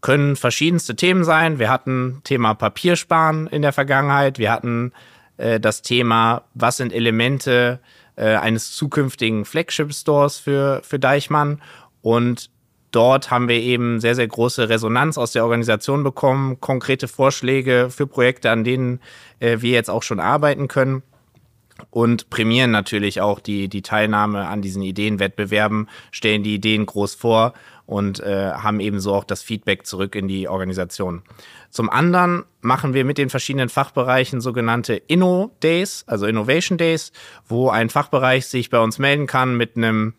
Können 0.00 0.36
verschiedenste 0.36 0.96
Themen 0.96 1.24
sein. 1.24 1.58
Wir 1.58 1.70
hatten 1.70 2.20
Thema 2.24 2.54
Papiersparen 2.54 3.46
in 3.46 3.62
der 3.62 3.72
Vergangenheit. 3.72 4.38
Wir 4.38 4.52
hatten 4.52 4.92
äh, 5.36 5.60
das 5.60 5.82
Thema, 5.82 6.44
was 6.54 6.76
sind 6.76 6.92
Elemente 6.92 7.80
äh, 8.16 8.34
eines 8.34 8.72
zukünftigen 8.72 9.44
Flagship-Stores 9.44 10.38
für, 10.38 10.80
für 10.82 10.98
Deichmann. 10.98 11.62
Und 12.02 12.50
dort 12.90 13.30
haben 13.30 13.48
wir 13.48 13.56
eben 13.56 14.00
sehr, 14.00 14.14
sehr 14.14 14.28
große 14.28 14.68
Resonanz 14.68 15.18
aus 15.18 15.32
der 15.32 15.44
Organisation 15.44 16.02
bekommen, 16.02 16.60
konkrete 16.60 17.08
Vorschläge 17.08 17.88
für 17.90 18.06
Projekte, 18.06 18.50
an 18.50 18.64
denen 18.64 19.00
äh, 19.40 19.58
wir 19.60 19.72
jetzt 19.72 19.90
auch 19.90 20.02
schon 20.02 20.20
arbeiten 20.20 20.68
können 20.68 21.02
und 21.90 22.30
prämieren 22.30 22.70
natürlich 22.70 23.20
auch 23.20 23.40
die, 23.40 23.68
die 23.68 23.82
Teilnahme 23.82 24.46
an 24.46 24.62
diesen 24.62 24.82
Ideenwettbewerben, 24.82 25.88
stellen 26.10 26.42
die 26.42 26.54
Ideen 26.54 26.86
groß 26.86 27.14
vor 27.14 27.52
und 27.86 28.20
äh, 28.20 28.52
haben 28.52 28.80
ebenso 28.80 29.14
auch 29.14 29.24
das 29.24 29.42
Feedback 29.42 29.86
zurück 29.86 30.14
in 30.14 30.28
die 30.28 30.48
Organisation. 30.48 31.22
Zum 31.70 31.88
anderen 31.88 32.44
machen 32.60 32.94
wir 32.94 33.04
mit 33.04 33.16
den 33.16 33.30
verschiedenen 33.30 33.68
Fachbereichen 33.68 34.40
sogenannte 34.40 34.94
Inno 34.94 35.52
Days, 35.62 36.04
also 36.06 36.26
Innovation 36.26 36.78
Days, 36.78 37.12
wo 37.46 37.70
ein 37.70 37.88
Fachbereich 37.88 38.46
sich 38.46 38.70
bei 38.70 38.80
uns 38.80 38.98
melden 38.98 39.26
kann 39.26 39.56
mit 39.56 39.76
einem 39.76 40.14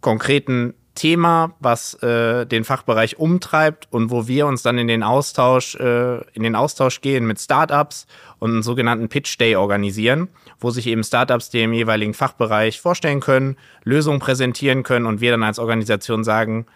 konkreten 0.00 0.74
Thema, 0.94 1.54
was 1.58 1.94
äh, 2.02 2.44
den 2.44 2.64
Fachbereich 2.64 3.18
umtreibt 3.18 3.88
und 3.90 4.10
wo 4.10 4.26
wir 4.28 4.46
uns 4.46 4.62
dann 4.62 4.76
in 4.76 4.88
den 4.88 5.02
Austausch, 5.02 5.74
äh, 5.76 6.18
in 6.34 6.42
den 6.42 6.54
Austausch 6.54 7.00
gehen 7.00 7.26
mit 7.26 7.40
Startups 7.40 8.06
und 8.38 8.50
einen 8.50 8.62
sogenannten 8.62 9.08
Pitch 9.08 9.38
Day 9.40 9.56
organisieren, 9.56 10.28
wo 10.60 10.70
sich 10.70 10.86
eben 10.86 11.02
Startups 11.02 11.48
dem 11.48 11.72
jeweiligen 11.72 12.12
Fachbereich 12.12 12.80
vorstellen 12.80 13.20
können, 13.20 13.56
Lösungen 13.84 14.18
präsentieren 14.18 14.82
können 14.82 15.06
und 15.06 15.20
wir 15.22 15.30
dann 15.30 15.44
als 15.44 15.58
Organisation 15.58 16.24
sagen, 16.24 16.66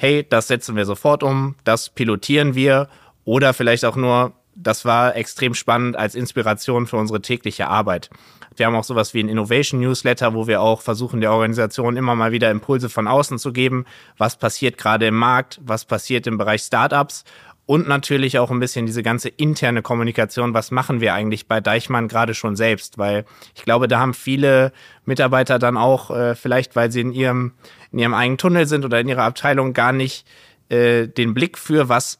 hey, 0.00 0.26
das 0.26 0.48
setzen 0.48 0.76
wir 0.76 0.86
sofort 0.86 1.22
um, 1.22 1.56
das 1.64 1.90
pilotieren 1.90 2.54
wir 2.54 2.88
oder 3.26 3.52
vielleicht 3.52 3.84
auch 3.84 3.96
nur, 3.96 4.32
das 4.54 4.86
war 4.86 5.14
extrem 5.14 5.52
spannend 5.52 5.94
als 5.94 6.14
Inspiration 6.14 6.86
für 6.86 6.96
unsere 6.96 7.20
tägliche 7.20 7.68
Arbeit. 7.68 8.08
Wir 8.56 8.64
haben 8.64 8.76
auch 8.76 8.84
sowas 8.84 9.12
wie 9.12 9.22
ein 9.22 9.28
Innovation 9.28 9.78
Newsletter, 9.78 10.32
wo 10.32 10.46
wir 10.46 10.62
auch 10.62 10.80
versuchen, 10.80 11.20
der 11.20 11.32
Organisation 11.32 11.98
immer 11.98 12.14
mal 12.14 12.32
wieder 12.32 12.50
Impulse 12.50 12.88
von 12.88 13.08
außen 13.08 13.38
zu 13.38 13.52
geben. 13.52 13.84
Was 14.16 14.38
passiert 14.38 14.78
gerade 14.78 15.06
im 15.06 15.16
Markt? 15.16 15.60
Was 15.62 15.84
passiert 15.84 16.26
im 16.26 16.38
Bereich 16.38 16.62
Startups? 16.62 17.24
Und 17.70 17.86
natürlich 17.86 18.36
auch 18.40 18.50
ein 18.50 18.58
bisschen 18.58 18.86
diese 18.86 19.04
ganze 19.04 19.28
interne 19.28 19.80
Kommunikation. 19.80 20.54
Was 20.54 20.72
machen 20.72 21.00
wir 21.00 21.14
eigentlich 21.14 21.46
bei 21.46 21.60
Deichmann 21.60 22.08
gerade 22.08 22.34
schon 22.34 22.56
selbst? 22.56 22.98
Weil 22.98 23.24
ich 23.54 23.62
glaube, 23.62 23.86
da 23.86 24.00
haben 24.00 24.12
viele 24.12 24.72
Mitarbeiter 25.04 25.60
dann 25.60 25.76
auch, 25.76 26.10
äh, 26.10 26.34
vielleicht 26.34 26.74
weil 26.74 26.90
sie 26.90 27.02
in 27.02 27.12
ihrem, 27.12 27.52
in 27.92 28.00
ihrem 28.00 28.12
eigenen 28.12 28.38
Tunnel 28.38 28.66
sind 28.66 28.84
oder 28.84 28.98
in 28.98 29.06
ihrer 29.06 29.22
Abteilung 29.22 29.72
gar 29.72 29.92
nicht 29.92 30.26
äh, 30.68 31.06
den 31.06 31.32
Blick 31.32 31.56
für, 31.56 31.88
was 31.88 32.18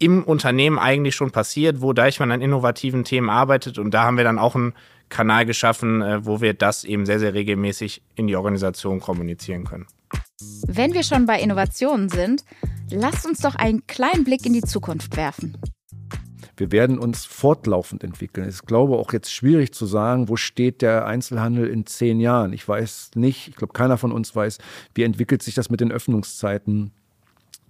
im 0.00 0.24
Unternehmen 0.24 0.80
eigentlich 0.80 1.14
schon 1.14 1.30
passiert, 1.30 1.80
wo 1.80 1.92
Deichmann 1.92 2.32
an 2.32 2.42
innovativen 2.42 3.04
Themen 3.04 3.30
arbeitet. 3.30 3.78
Und 3.78 3.92
da 3.92 4.02
haben 4.02 4.16
wir 4.16 4.24
dann 4.24 4.40
auch 4.40 4.56
einen 4.56 4.74
Kanal 5.10 5.46
geschaffen, 5.46 6.02
äh, 6.02 6.26
wo 6.26 6.40
wir 6.40 6.54
das 6.54 6.82
eben 6.82 7.06
sehr, 7.06 7.20
sehr 7.20 7.34
regelmäßig 7.34 8.02
in 8.16 8.26
die 8.26 8.34
Organisation 8.34 8.98
kommunizieren 8.98 9.62
können. 9.62 9.86
Wenn 10.66 10.94
wir 10.94 11.02
schon 11.02 11.26
bei 11.26 11.40
Innovationen 11.40 12.08
sind, 12.08 12.44
lasst 12.90 13.26
uns 13.26 13.40
doch 13.40 13.54
einen 13.54 13.86
kleinen 13.86 14.24
Blick 14.24 14.46
in 14.46 14.52
die 14.52 14.62
Zukunft 14.62 15.16
werfen. 15.16 15.56
Wir 16.56 16.72
werden 16.72 16.98
uns 16.98 17.24
fortlaufend 17.24 18.02
entwickeln. 18.02 18.48
Es 18.48 18.56
ist, 18.56 18.66
glaube 18.66 18.96
auch 18.96 19.12
jetzt 19.12 19.32
schwierig 19.32 19.72
zu 19.72 19.86
sagen, 19.86 20.28
wo 20.28 20.36
steht 20.36 20.82
der 20.82 21.06
Einzelhandel 21.06 21.68
in 21.68 21.86
zehn 21.86 22.18
Jahren. 22.18 22.52
Ich 22.52 22.66
weiß 22.66 23.12
nicht, 23.14 23.48
ich 23.48 23.56
glaube, 23.56 23.72
keiner 23.72 23.96
von 23.96 24.10
uns 24.10 24.34
weiß, 24.34 24.58
wie 24.94 25.04
entwickelt 25.04 25.42
sich 25.42 25.54
das 25.54 25.70
mit 25.70 25.80
den 25.80 25.92
Öffnungszeiten 25.92 26.92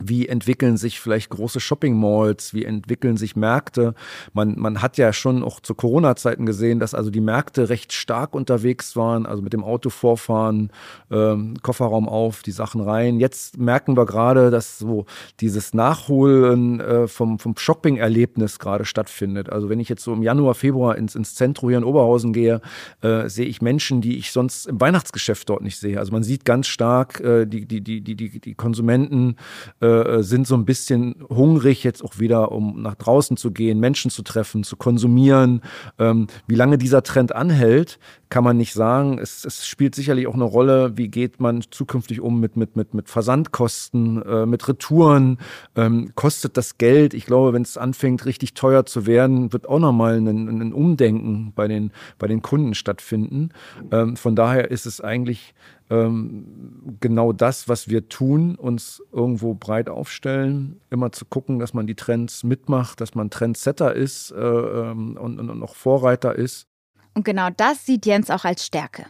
wie 0.03 0.29
entwickeln 0.29 0.77
sich 0.77 1.01
vielleicht 1.01 1.31
große 1.31 1.61
Shopping-Malls, 1.61 2.55
wie 2.55 2.65
entwickeln 2.65 3.17
sich 3.17 3.37
Märkte. 3.37 3.95
Man, 4.33 4.59
man 4.59 4.83
hat 4.83 4.99
ja 4.99 5.13
schon 5.13 5.43
auch 5.43 5.61
zu 5.61 5.75
Corona-Zeiten 5.75 6.47
gesehen, 6.47 6.79
dass 6.79 6.95
also 6.95 7.11
die 7.11 7.21
Märkte 7.21 7.69
recht 7.69 7.93
stark 7.93 8.35
unterwegs 8.35 8.97
waren, 8.97 9.27
also 9.27 9.43
mit 9.43 9.53
dem 9.53 9.65
Auto 9.65 9.91
vorfahren, 9.91 10.71
ähm, 11.11 11.55
Kofferraum 11.63 12.09
auf, 12.09 12.43
die 12.43 12.53
Sachen 12.53 12.81
rein. 12.81 13.21
Jetzt 13.21 13.59
merken 13.59 13.97
wir 13.97 14.07
gerade, 14.07 14.51
dass 14.51 14.79
so 14.79 15.07
dieses 15.41 15.75
Nachholen 15.75 16.81
äh, 16.81 17.09
vom, 17.09 17.39
vom 17.39 17.57
Shopping-Erlebnis 17.57 18.59
gerade 18.59 18.85
stattfindet. 18.85 19.51
Also 19.51 19.69
wenn 19.69 19.81
ich 19.81 19.89
jetzt 19.89 20.05
so 20.05 20.13
im 20.13 20.23
Januar, 20.23 20.55
Februar 20.55 20.97
ins, 20.97 21.15
ins 21.15 21.35
Zentrum 21.35 21.69
hier 21.71 21.79
in 21.79 21.85
Oberhausen 21.85 22.33
gehe, 22.33 22.61
äh, 23.03 23.29
sehe 23.29 23.47
ich 23.47 23.63
Menschen, 23.63 24.01
die 24.01 24.19
ich 24.19 24.33
sonst 24.33 24.67
im 24.67 24.81
Weihnachtsgeschäft 24.81 25.49
dort 25.49 25.63
nicht 25.63 25.79
sehe. 25.79 25.99
Also 25.99 26.13
man 26.13 26.23
sieht 26.23 26.45
ganz 26.45 26.67
stark 26.67 27.21
äh, 27.21 27.47
die, 27.47 27.67
die, 27.67 27.81
die, 27.81 28.01
die, 28.01 28.15
die, 28.15 28.41
die 28.41 28.55
Konsumenten, 28.55 29.37
äh, 29.81 29.88
äh, 29.89 30.23
sind 30.23 30.47
so 30.47 30.55
ein 30.55 30.65
bisschen 30.65 31.17
hungrig, 31.29 31.85
jetzt 31.85 32.05
auch 32.05 32.19
wieder, 32.19 32.53
um 32.53 32.83
nach 32.83 32.95
draußen 32.95 33.37
zu 33.37 33.51
gehen, 33.51 33.81
Menschen 33.81 34.11
zu 34.11 34.23
treffen, 34.23 34.65
zu 34.65 34.77
konsumieren. 34.77 35.63
Ähm, 35.99 36.27
wie 36.47 36.55
lange 36.55 36.79
dieser 36.79 37.03
Trend 37.03 37.35
anhält, 37.35 37.99
kann 38.29 38.45
man 38.45 38.57
nicht 38.57 38.73
sagen. 38.73 39.19
Es, 39.19 39.45
es, 39.45 39.67
spielt 39.67 39.95
sicherlich 39.95 40.27
auch 40.27 40.35
eine 40.35 40.45
Rolle, 40.45 40.97
wie 40.97 41.09
geht 41.09 41.41
man 41.41 41.63
zukünftig 41.71 42.21
um 42.21 42.41
mit, 42.41 42.57
mit, 42.57 42.77
mit, 42.77 42.95
mit 42.95 43.09
Versandkosten, 43.09 44.23
äh, 44.23 44.47
mit 44.47 44.69
Retouren. 44.69 45.39
Ähm, 45.77 46.13
kostet 46.15 46.57
das 46.57 46.79
Geld? 46.79 47.15
Ich 47.15 47.27
glaube, 47.27 47.53
wenn 47.53 47.63
es 47.63 47.77
anfängt, 47.77 48.27
richtig 48.27 48.55
teuer 48.55 48.87
zu 48.87 49.07
werden, 49.07 49.53
wird 49.53 49.69
auch 49.69 49.79
nochmal 49.79 50.17
ein, 50.17 50.27
ein 50.27 50.73
Umdenken 50.73 51.53
bei 51.55 51.69
den, 51.69 51.93
bei 52.19 52.27
den 52.27 52.43
Kunden 52.43 52.75
stattfinden. 52.75 53.51
Ähm, 53.91 54.17
von 54.17 54.37
daher 54.37 54.71
ist 54.71 54.87
es 54.87 55.01
eigentlich 55.01 55.55
genau 55.89 57.33
das, 57.33 57.69
was 57.69 57.89
wir 57.89 58.09
tun, 58.09 58.57
uns 58.57 59.03
irgendwo 59.11 59.55
breit 59.55 59.89
aufstellen, 59.89 60.81
immer 60.91 61.13
zu 61.13 61.25
gucken, 61.25 61.59
dass 61.59 61.73
man 61.73 61.87
die 61.87 61.95
Trends 61.95 62.45
mitmacht, 62.45 63.01
dass 63.01 63.15
man 63.15 63.31
Trendsetter 63.31 63.95
ist 63.95 64.31
äh, 64.33 64.37
ähm, 64.37 65.17
und, 65.17 65.39
und, 65.39 65.49
und 65.49 65.63
auch 65.63 65.75
Vorreiter 65.75 66.35
ist. 66.35 66.67
Und 67.15 67.25
genau 67.25 67.49
das 67.57 67.87
sieht 67.87 68.07
Jens 68.07 68.31
auch 68.31 68.45
als 68.45 68.67
Stärke. 68.67 69.07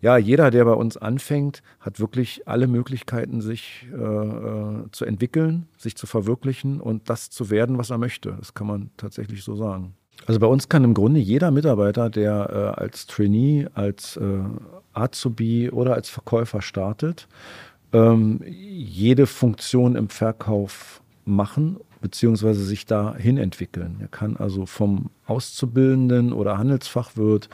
Ja, 0.00 0.18
jeder, 0.18 0.50
der 0.50 0.64
bei 0.66 0.72
uns 0.72 0.96
anfängt, 0.96 1.62
hat 1.80 1.98
wirklich 1.98 2.46
alle 2.46 2.66
Möglichkeiten, 2.66 3.40
sich 3.40 3.86
äh, 3.90 3.96
äh, 3.96 4.90
zu 4.92 5.04
entwickeln, 5.06 5.68
sich 5.78 5.96
zu 5.96 6.06
verwirklichen 6.06 6.80
und 6.80 7.08
das 7.08 7.30
zu 7.30 7.48
werden, 7.48 7.78
was 7.78 7.90
er 7.90 7.98
möchte. 7.98 8.36
Das 8.38 8.52
kann 8.52 8.66
man 8.66 8.90
tatsächlich 8.96 9.44
so 9.44 9.56
sagen. 9.56 9.94
Also 10.26 10.40
bei 10.40 10.46
uns 10.46 10.68
kann 10.68 10.84
im 10.84 10.94
Grunde 10.94 11.20
jeder 11.20 11.50
Mitarbeiter, 11.50 12.08
der 12.10 12.74
äh, 12.76 12.80
als 12.80 13.06
Trainee, 13.06 13.66
als 13.74 14.16
äh, 14.16 14.22
Azubi 14.92 15.70
oder 15.70 15.94
als 15.94 16.08
Verkäufer 16.08 16.62
startet, 16.62 17.28
ähm, 17.92 18.40
jede 18.44 19.26
Funktion 19.26 19.96
im 19.96 20.08
Verkauf 20.08 21.00
machen 21.24 21.78
beziehungsweise 22.04 22.62
sich 22.62 22.84
dahin 22.84 23.38
entwickeln. 23.38 23.96
Er 23.98 24.08
kann 24.08 24.36
also 24.36 24.66
vom 24.66 25.08
Auszubildenden 25.26 26.34
oder 26.34 26.58
Handelsfachwirt 26.58 27.48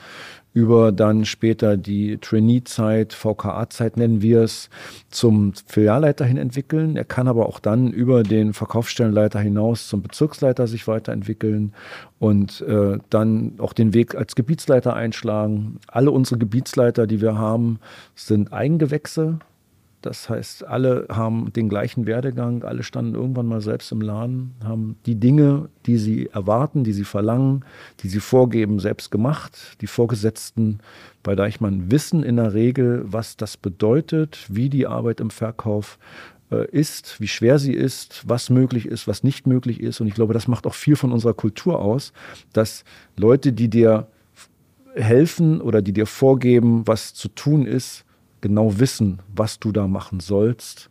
über 0.53 0.91
dann 0.91 1.25
später 1.25 1.77
die 1.77 2.19
Trainee-Zeit, 2.19 3.13
VKA-Zeit 3.13 3.97
nennen 3.97 4.21
wir 4.21 4.43
es, 4.43 4.69
zum 5.11 5.53
Filialleiter 5.67 6.25
hin 6.25 6.37
entwickeln. 6.37 6.97
Er 6.97 7.05
kann 7.05 7.29
aber 7.29 7.47
auch 7.47 7.61
dann 7.61 7.93
über 7.93 8.23
den 8.23 8.53
Verkaufsstellenleiter 8.53 9.39
hinaus 9.39 9.89
zum 9.89 10.03
Bezirksleiter 10.03 10.67
sich 10.67 10.89
weiterentwickeln 10.89 11.73
und 12.19 12.63
äh, 12.63 12.99
dann 13.11 13.55
auch 13.59 13.73
den 13.73 13.95
Weg 13.95 14.15
als 14.15 14.35
Gebietsleiter 14.35 14.95
einschlagen. 14.95 15.79
Alle 15.87 16.11
unsere 16.11 16.39
Gebietsleiter, 16.39 17.07
die 17.07 17.21
wir 17.21 17.39
haben, 17.39 17.79
sind 18.15 18.53
Eigengewächse 18.53 19.39
Das 20.03 20.31
heißt, 20.31 20.65
alle 20.65 21.07
haben 21.11 21.53
den 21.53 21.69
gleichen 21.69 22.07
Werdegang, 22.07 22.63
alle 22.65 22.83
standen 22.83 23.15
irgendwann 23.15 23.47
mal 23.47 23.61
selbst 23.61 23.93
im 23.93 24.01
Laden, 24.01 24.55
haben 24.65 24.97
die 25.05 25.17
Dinge, 25.17 25.69
die 25.85 25.99
sie 25.99 26.29
erwarten, 26.33 26.85
die 26.85 26.95
sie 26.95 27.05
verlangen, 27.05 27.65
die 28.03 28.09
sie 28.09 28.21
vorgeben, 28.21 28.81
selbst 28.81 29.11
gemacht. 29.11 29.77
Die 29.83 29.87
Vorgesetzten 29.87 30.79
bei 31.23 31.35
Deichmann 31.35 31.91
wissen 31.91 32.23
in 32.23 32.37
der 32.37 32.55
Regel, 32.55 33.05
was 33.05 33.37
das 33.37 33.59
bedeutet, 33.59 34.47
wie 34.49 34.71
die 34.71 34.87
Arbeit 34.87 35.21
im 35.21 35.31
Verkauf 35.31 35.99
äh, 36.51 36.67
ist, 36.71 37.21
wie 37.21 37.29
schwer 37.29 37.59
sie 37.59 37.75
ist, 37.75 38.23
was 38.27 38.49
möglich 38.49 38.87
ist, 38.87 39.07
was 39.07 39.23
nicht 39.23 39.47
möglich 39.47 39.81
ist. 39.81 40.01
Und 40.01 40.07
ich 40.07 40.15
glaube, 40.15 40.33
das 40.33 40.49
macht 40.49 40.67
auch 40.67 40.75
viel 40.75 40.97
von 40.97 41.13
unserer 41.13 41.35
Kultur 41.35 41.79
aus, 41.79 42.15
dass 42.55 42.85
Leute, 43.17 43.53
die 43.53 43.69
dir 43.69 44.07
helfen 44.95 45.61
oder 45.61 45.83
die 45.83 45.93
dir 45.93 46.07
vorgeben, 46.07 46.87
was 46.87 47.15
zu 47.15 47.29
tun 47.29 47.67
ist, 47.67 48.05
genau 48.41 48.79
wissen, 48.79 49.21
was 49.35 49.59
du 49.59 49.73
da 49.73 49.87
machen 49.87 50.21
sollst 50.21 50.91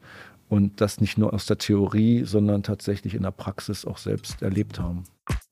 und 0.49 0.81
das 0.81 0.99
nicht 0.99 1.17
nur 1.17 1.33
aus 1.33 1.45
der 1.45 1.57
Theorie, 1.57 2.23
sondern 2.25 2.63
tatsächlich 2.63 3.13
in 3.13 3.23
der 3.23 3.31
Praxis 3.31 3.85
auch 3.85 3.97
selbst 3.97 4.41
erlebt 4.41 4.79
haben. 4.79 5.03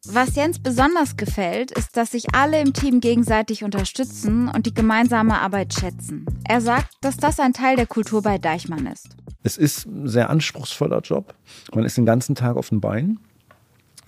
Was 0.08 0.36
Jens 0.36 0.60
besonders 0.60 1.18
gefällt, 1.18 1.72
ist, 1.72 1.98
dass 1.98 2.12
sich 2.12 2.34
alle 2.34 2.62
im 2.62 2.74
Team 2.74 3.00
gegenseitig 3.00 3.64
unterstützen 3.64 4.48
und 4.48 4.66
die 4.66 4.74
gemeinsame 4.74 5.40
Arbeit 5.40 5.74
schätzen. 5.74 6.26
Er 6.48 6.62
sagt, 6.62 6.96
dass 7.02 7.18
das 7.18 7.40
ein 7.40 7.54
Teil 7.54 7.76
der 7.76 7.88
Kultur 7.88 8.22
bei 8.22 8.38
Deichmann 8.38 8.88
ist. 8.88 9.10
Es 9.44 9.58
ist 9.58 9.86
ein 9.86 10.08
sehr 10.08 10.30
anspruchsvoller 10.30 11.02
Job. 11.02 11.36
Man 11.74 11.84
ist 11.84 11.98
den 11.98 12.06
ganzen 12.06 12.36
Tag 12.36 12.56
auf 12.56 12.70
den 12.70 12.82
Beinen. 12.82 13.20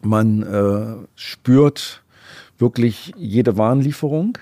Man 0.02 0.44
äh, 0.44 1.06
spürt 1.16 2.04
wirklich 2.58 3.14
jede 3.18 3.58
Warenlieferung. 3.58 4.38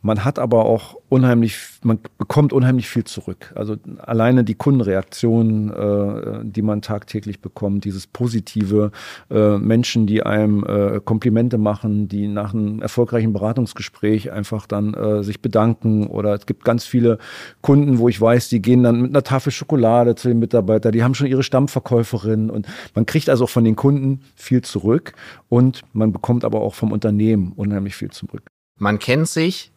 Man 0.00 0.24
hat 0.24 0.38
aber 0.38 0.64
auch 0.64 0.96
unheimlich, 1.08 1.58
man 1.82 1.98
bekommt 2.18 2.52
unheimlich 2.52 2.88
viel 2.88 3.04
zurück. 3.04 3.52
Also 3.56 3.76
alleine 3.98 4.44
die 4.44 4.54
Kundenreaktionen, 4.54 5.70
äh, 5.70 6.44
die 6.44 6.62
man 6.62 6.82
tagtäglich 6.82 7.40
bekommt, 7.40 7.84
dieses 7.84 8.06
positive 8.06 8.92
äh, 9.30 9.58
Menschen, 9.58 10.06
die 10.06 10.22
einem 10.22 10.64
äh, 10.64 11.00
Komplimente 11.04 11.58
machen, 11.58 12.06
die 12.06 12.28
nach 12.28 12.54
einem 12.54 12.80
erfolgreichen 12.80 13.32
Beratungsgespräch 13.32 14.30
einfach 14.30 14.66
dann 14.66 14.94
äh, 14.94 15.24
sich 15.24 15.42
bedanken. 15.42 16.06
Oder 16.06 16.34
es 16.34 16.46
gibt 16.46 16.64
ganz 16.64 16.84
viele 16.84 17.18
Kunden, 17.60 17.98
wo 17.98 18.08
ich 18.08 18.20
weiß, 18.20 18.48
die 18.50 18.62
gehen 18.62 18.84
dann 18.84 19.00
mit 19.00 19.10
einer 19.10 19.24
Tafel 19.24 19.50
Schokolade 19.50 20.14
zu 20.14 20.28
den 20.28 20.38
Mitarbeitern, 20.38 20.92
die 20.92 21.02
haben 21.02 21.14
schon 21.14 21.26
ihre 21.26 21.42
Stammverkäuferin 21.42 22.50
und 22.50 22.66
man 22.94 23.04
kriegt 23.04 23.28
also 23.28 23.44
auch 23.44 23.50
von 23.50 23.64
den 23.64 23.76
Kunden 23.76 24.20
viel 24.36 24.62
zurück 24.62 25.14
und 25.48 25.82
man 25.92 26.12
bekommt 26.12 26.44
aber 26.44 26.60
auch 26.60 26.74
vom 26.74 26.92
Unternehmen 26.92 27.52
unheimlich 27.56 27.96
viel 27.96 28.10
zurück. 28.10 28.42
Man 28.78 28.98
kennt 28.98 29.28
sich, 29.28 29.72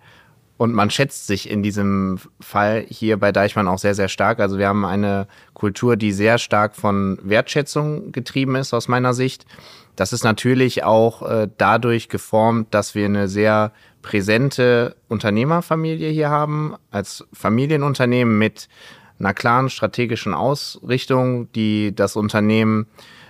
und 0.61 0.75
man 0.75 0.91
schätzt 0.91 1.25
sich 1.25 1.49
in 1.49 1.63
diesem 1.63 2.19
Fall 2.39 2.85
hier 2.87 3.17
bei 3.17 3.31
Deichmann 3.31 3.67
auch 3.67 3.79
sehr, 3.79 3.95
sehr 3.95 4.09
stark. 4.09 4.39
Also 4.39 4.59
wir 4.59 4.67
haben 4.67 4.85
eine 4.85 5.27
Kultur, 5.55 5.95
die 5.95 6.11
sehr 6.11 6.37
stark 6.37 6.75
von 6.75 7.17
Wertschätzung 7.23 8.11
getrieben 8.11 8.53
ist, 8.53 8.71
aus 8.71 8.87
meiner 8.87 9.15
Sicht. 9.15 9.47
Das 9.95 10.13
ist 10.13 10.23
natürlich 10.23 10.83
auch 10.83 11.23
äh, 11.23 11.47
dadurch 11.57 12.09
geformt, 12.09 12.75
dass 12.75 12.93
wir 12.93 13.05
eine 13.05 13.27
sehr 13.27 13.71
präsente 14.03 14.95
Unternehmerfamilie 15.07 16.11
hier 16.11 16.29
haben, 16.29 16.75
als 16.91 17.25
Familienunternehmen 17.33 18.37
mit 18.37 18.69
einer 19.17 19.33
klaren 19.33 19.67
strategischen 19.67 20.35
Ausrichtung, 20.35 21.51
die 21.53 21.95
das 21.95 22.15
Unternehmen 22.15 22.85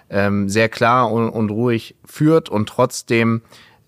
ähm, 0.09 0.49
sehr 0.49 0.67
klar 0.67 1.09
und, 1.09 1.29
und 1.29 1.49
ruhig 1.49 1.95
führt 2.03 2.49
und 2.49 2.67
trotzdem 2.67 3.41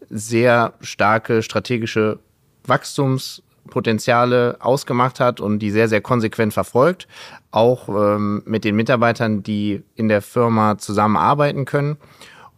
sehr 0.10 0.75
starke 0.79 1.43
strategische 1.43 2.19
Wachstumspotenziale 2.65 4.58
ausgemacht 4.60 5.19
hat 5.19 5.39
und 5.39 5.60
die 5.60 5.71
sehr, 5.71 5.89
sehr 5.89 6.02
konsequent 6.02 6.54
verfolgt. 6.54 7.08
Auch 7.52 7.89
ähm, 7.89 8.43
mit 8.45 8.63
den 8.63 8.76
Mitarbeitern, 8.76 9.43
die 9.43 9.84
in 9.95 10.08
der 10.08 10.21
Firma 10.21 10.78
zusammenarbeiten 10.78 11.65
können. 11.65 11.97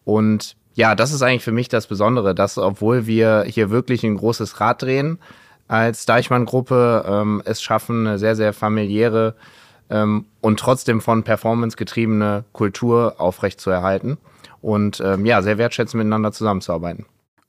Und 0.04 0.56
ja, 0.76 0.94
das 0.94 1.12
ist 1.13 1.22
eigentlich 1.22 1.44
für 1.44 1.52
mich 1.52 1.70
das 1.70 1.88
Besondere, 1.88 2.36
dass 2.36 2.58
obwohl 2.58 3.08
wir 3.08 3.44
hier 3.48 3.70
wirklich 3.70 4.04
ein 4.04 4.18
großes 4.18 4.60
Rad 4.60 4.82
drehen, 4.82 5.20
als 5.68 6.06
Deichmann-Gruppe 6.06 7.06
ähm, 7.08 7.41
es 7.46 7.62
schaffen, 7.62 8.06
eine 8.06 8.20
sehr, 8.20 8.36
sehr 8.36 8.54
familiäre 8.54 9.36
ähm, 9.89 10.26
und 10.41 10.60
trotzdem 10.60 11.02
von 11.02 11.24
Performance 11.24 11.78
getriebene 11.78 12.44
Kultur 12.52 13.15
aufrechtzuerhalten 13.18 14.18
und 14.62 15.02
ähm, 15.04 15.26
ja, 15.26 15.41
sehr 15.41 15.58
wertschätzend 15.58 16.00
miteinander 16.00 16.32
zusammenzuarbeiten. 16.32 17.06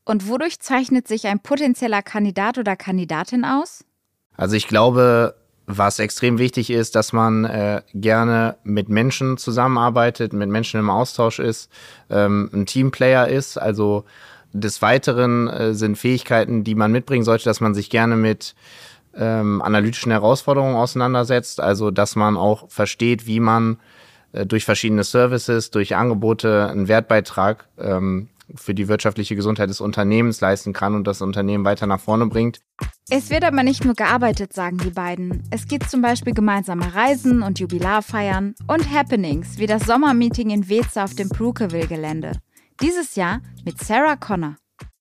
Und 0.07 0.29
wodurch 0.29 0.61
zeichnet 0.61 1.09
sich 1.09 1.27
ein 1.27 1.41
potenzieller 1.41 2.01
Kandidat 2.01 2.59
oder 2.59 2.77
Kandidatin 2.77 3.45
aus? 3.45 3.85
Also 4.37 4.55
ich 4.55 4.69
glaube, 4.69 5.35
was 5.67 5.99
extrem 5.99 6.39
wichtig 6.39 6.71
ist, 6.71 6.95
dass 6.95 7.13
man 7.13 7.45
äh, 7.45 7.83
gerne 7.93 8.57
mit 8.63 8.89
Menschen 8.89 9.37
zusammenarbeitet, 9.37 10.33
mit 10.33 10.49
Menschen 10.49 10.79
im 10.79 10.91
Austausch 10.91 11.41
ist, 11.41 11.71
ähm, 12.09 12.49
ein 12.53 12.67
Teamplayer 12.67 13.27
ist. 13.27 13.59
Also 13.59 14.05
des 14.53 14.81
Weiteren 14.81 15.49
äh, 15.49 15.75
sind 15.75 15.99
Fähigkeiten, 15.99 16.63
die 16.63 16.77
man 16.77 16.93
mitbringen 16.93 17.25
sollte, 17.25 17.45
dass 17.45 17.61
man 17.61 17.75
sich 17.75 17.91
gerne 17.91 18.15
mit 18.15 18.55
ähm, 19.17 19.61
analytischen 19.61 20.13
Herausforderungen 20.13 20.77
auseinandersetzt. 20.77 21.61
Also 21.61 21.91
dass 21.91 22.15
man 22.15 22.37
auch 22.37 22.71
versteht, 22.71 23.27
wie 23.27 23.41
man 23.41 23.79
äh, 24.31 24.47
durch 24.47 24.65
verschiedene 24.65 25.03
Services, 25.03 25.73
durch 25.73 25.97
Angebote 25.97 26.69
einen 26.71 26.87
Wertbeitrag 26.87 27.67
ähm, 27.77 28.29
für 28.55 28.75
die 28.75 28.89
wirtschaftliche 28.89 29.37
Gesundheit 29.37 29.71
des 29.71 29.81
Unternehmens 29.81 30.41
leisten 30.41 30.73
kann 30.73 30.95
und 30.95 31.07
das 31.07 31.23
Unternehmen 31.23 31.65
weiter 31.65 31.87
nach 31.87 32.01
vorne 32.01 32.27
bringt. 32.27 32.61
Es 33.11 33.31
wird 33.31 33.45
aber 33.45 33.63
nicht 33.63 33.85
nur 33.85 33.95
gearbeitet, 33.95 34.53
sagen 34.53 34.79
die 34.79 34.91
beiden. 34.91 35.43
Es 35.51 35.67
gibt 35.67 35.91
zum 35.91 36.03
Beispiel 36.03 36.35
gemeinsame 36.35 36.95
Reisen 36.95 37.43
und 37.43 37.59
Jubilarfeiern 37.59 38.55
und 38.67 38.93
Happenings 38.93 39.59
wie 39.59 39.67
das 39.67 39.85
Sommermeeting 39.85 40.51
in 40.51 40.69
Weze 40.69 41.03
auf 41.03 41.15
dem 41.15 41.29
Brookeville-Gelände. 41.29 42.33
Dieses 42.81 43.17
Jahr 43.17 43.41
mit 43.65 43.79
Sarah 43.79 44.17
Connor 44.17 44.57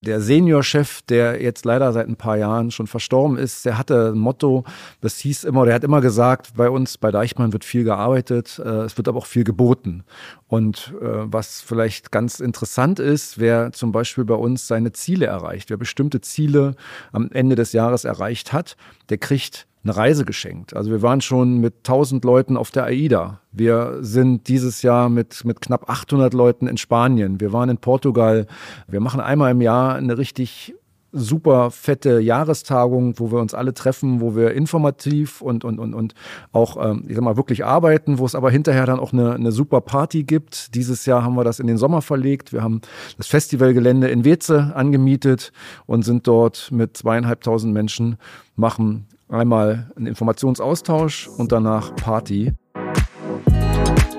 der 0.06 0.22
Seniorchef, 0.22 1.02
der 1.04 1.42
jetzt 1.42 1.66
leider 1.66 1.92
seit 1.92 2.08
ein 2.08 2.16
paar 2.16 2.38
Jahren 2.38 2.72
schon 2.72 2.88
verstorben 2.88 3.38
ist, 3.38 3.66
der 3.66 3.78
hatte 3.78 4.12
ein 4.14 4.18
Motto, 4.18 4.64
das 5.02 5.18
hieß 5.18 5.44
immer, 5.44 5.66
der 5.66 5.76
hat 5.76 5.84
immer 5.84 6.02
gesagt, 6.02 6.56
bei 6.56 6.70
uns 6.70 6.98
bei 6.98 7.12
Deichmann 7.12 7.54
wird 7.54 7.66
viel 7.66 7.84
gearbeitet, 7.84 8.62
äh, 8.64 8.84
es 8.84 8.98
wird 8.98 9.08
aber 9.08 9.18
auch 9.18 9.26
viel 9.26 9.44
geboten. 9.44 10.04
Und 10.48 10.94
äh, 11.02 11.06
was 11.06 11.62
vielleicht 11.62 12.12
ganz 12.12 12.40
interessant 12.40 13.00
ist, 13.00 13.40
wer 13.40 13.72
zum 13.72 13.92
Beispiel 13.92 14.26
bei 14.26 14.36
uns 14.36 14.68
seine 14.68 14.92
Ziele 14.94 15.26
erreicht, 15.26 15.70
wer 15.70 15.78
bestimmte 15.78 16.22
Ziele 16.22 16.76
am 17.12 17.30
Ende 17.32 17.56
des 17.56 17.74
Jahres 17.74 18.06
erreicht 18.06 18.54
hat, 18.54 18.78
der 19.10 19.18
kriegt 19.18 19.68
eine 19.86 19.96
Reise 19.96 20.26
geschenkt. 20.26 20.76
Also 20.76 20.92
wir 20.92 21.02
waren 21.02 21.22
schon 21.22 21.60
mit 21.60 21.76
1000 21.78 22.26
Leuten 22.26 22.58
auf 22.58 22.72
der 22.72 22.86
AIDA. 22.86 23.40
Wir 23.52 24.00
sind 24.02 24.48
dieses 24.48 24.82
Jahr 24.82 25.10
mit, 25.10 25.46
mit 25.46 25.62
knapp 25.62 25.90
800 25.90 26.34
Leuten 26.34 26.68
in 26.68 26.78
Spanien. 26.78 27.40
Wir 27.40 27.54
waren 27.54 27.70
in 27.70 27.78
Portugal. 27.78 28.48
Wir 28.88 29.00
machen 29.00 29.22
einmal 29.22 29.52
im 29.52 29.62
Jahr 29.62 29.96
eine 29.96 30.18
richtig 30.18 30.76
super 31.16 31.72
fette 31.72 32.20
Jahrestagung, 32.20 33.18
wo 33.20 33.32
wir 33.32 33.40
uns 33.40 33.54
alle 33.54 33.74
treffen, 33.74 34.20
wo 34.20 34.36
wir 34.36 34.54
informativ 34.54 35.42
und, 35.42 35.64
und, 35.64 35.80
und, 35.80 35.94
und 35.94 36.14
auch, 36.52 36.76
ähm, 36.84 37.06
ich 37.08 37.16
sag 37.16 37.24
mal, 37.24 37.38
wirklich 37.38 37.64
arbeiten, 37.64 38.20
wo 38.20 38.26
es 38.26 38.36
aber 38.36 38.52
hinterher 38.52 38.86
dann 38.86 39.00
auch 39.00 39.14
eine, 39.14 39.34
eine 39.34 39.54
super 39.54 39.80
Party 39.80 40.24
gibt. 40.24 40.76
Dieses 40.76 41.06
Jahr 41.06 41.24
haben 41.24 41.36
wir 41.36 41.46
das 41.46 41.60
in 41.60 41.68
den 41.68 41.78
Sommer 41.78 42.02
verlegt. 42.02 42.52
Wir 42.52 42.64
haben 42.64 42.82
das 43.18 43.28
Festivalgelände 43.28 44.10
in 44.10 44.26
Weze 44.26 44.74
angemietet 44.76 45.54
und 45.86 46.04
sind 46.04 46.28
dort 46.28 46.70
mit 46.72 46.98
zweieinhalbtausend 46.98 47.74
Menschen, 47.74 48.18
machen 48.58 49.08
Einmal 49.30 49.92
ein 49.98 50.06
Informationsaustausch 50.06 51.28
und 51.38 51.52
danach 51.52 51.96
Party. 51.96 52.54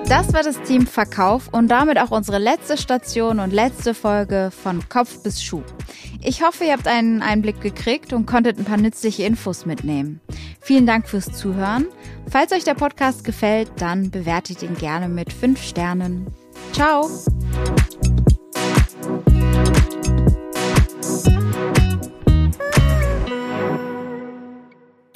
Das 0.07 0.33
war 0.33 0.41
das 0.41 0.61
Team 0.61 0.87
Verkauf 0.87 1.49
und 1.51 1.67
damit 1.67 1.99
auch 1.99 2.11
unsere 2.11 2.37
letzte 2.37 2.77
Station 2.77 3.41
und 3.41 3.51
letzte 3.51 3.93
Folge 3.93 4.51
von 4.51 4.87
Kopf 4.87 5.21
bis 5.21 5.43
Schuh. 5.43 5.63
Ich 6.23 6.41
hoffe, 6.43 6.63
ihr 6.63 6.71
habt 6.73 6.87
einen 6.87 7.21
Einblick 7.21 7.59
gekriegt 7.59 8.13
und 8.13 8.25
konntet 8.25 8.57
ein 8.57 8.63
paar 8.63 8.77
nützliche 8.77 9.23
Infos 9.23 9.65
mitnehmen. 9.65 10.21
Vielen 10.61 10.85
Dank 10.85 11.09
fürs 11.09 11.33
Zuhören. 11.33 11.87
Falls 12.29 12.53
euch 12.53 12.63
der 12.63 12.75
Podcast 12.75 13.25
gefällt, 13.25 13.69
dann 13.79 14.09
bewertet 14.09 14.63
ihn 14.63 14.75
gerne 14.75 15.09
mit 15.09 15.33
5 15.33 15.61
Sternen. 15.61 16.27
Ciao! 16.71 17.09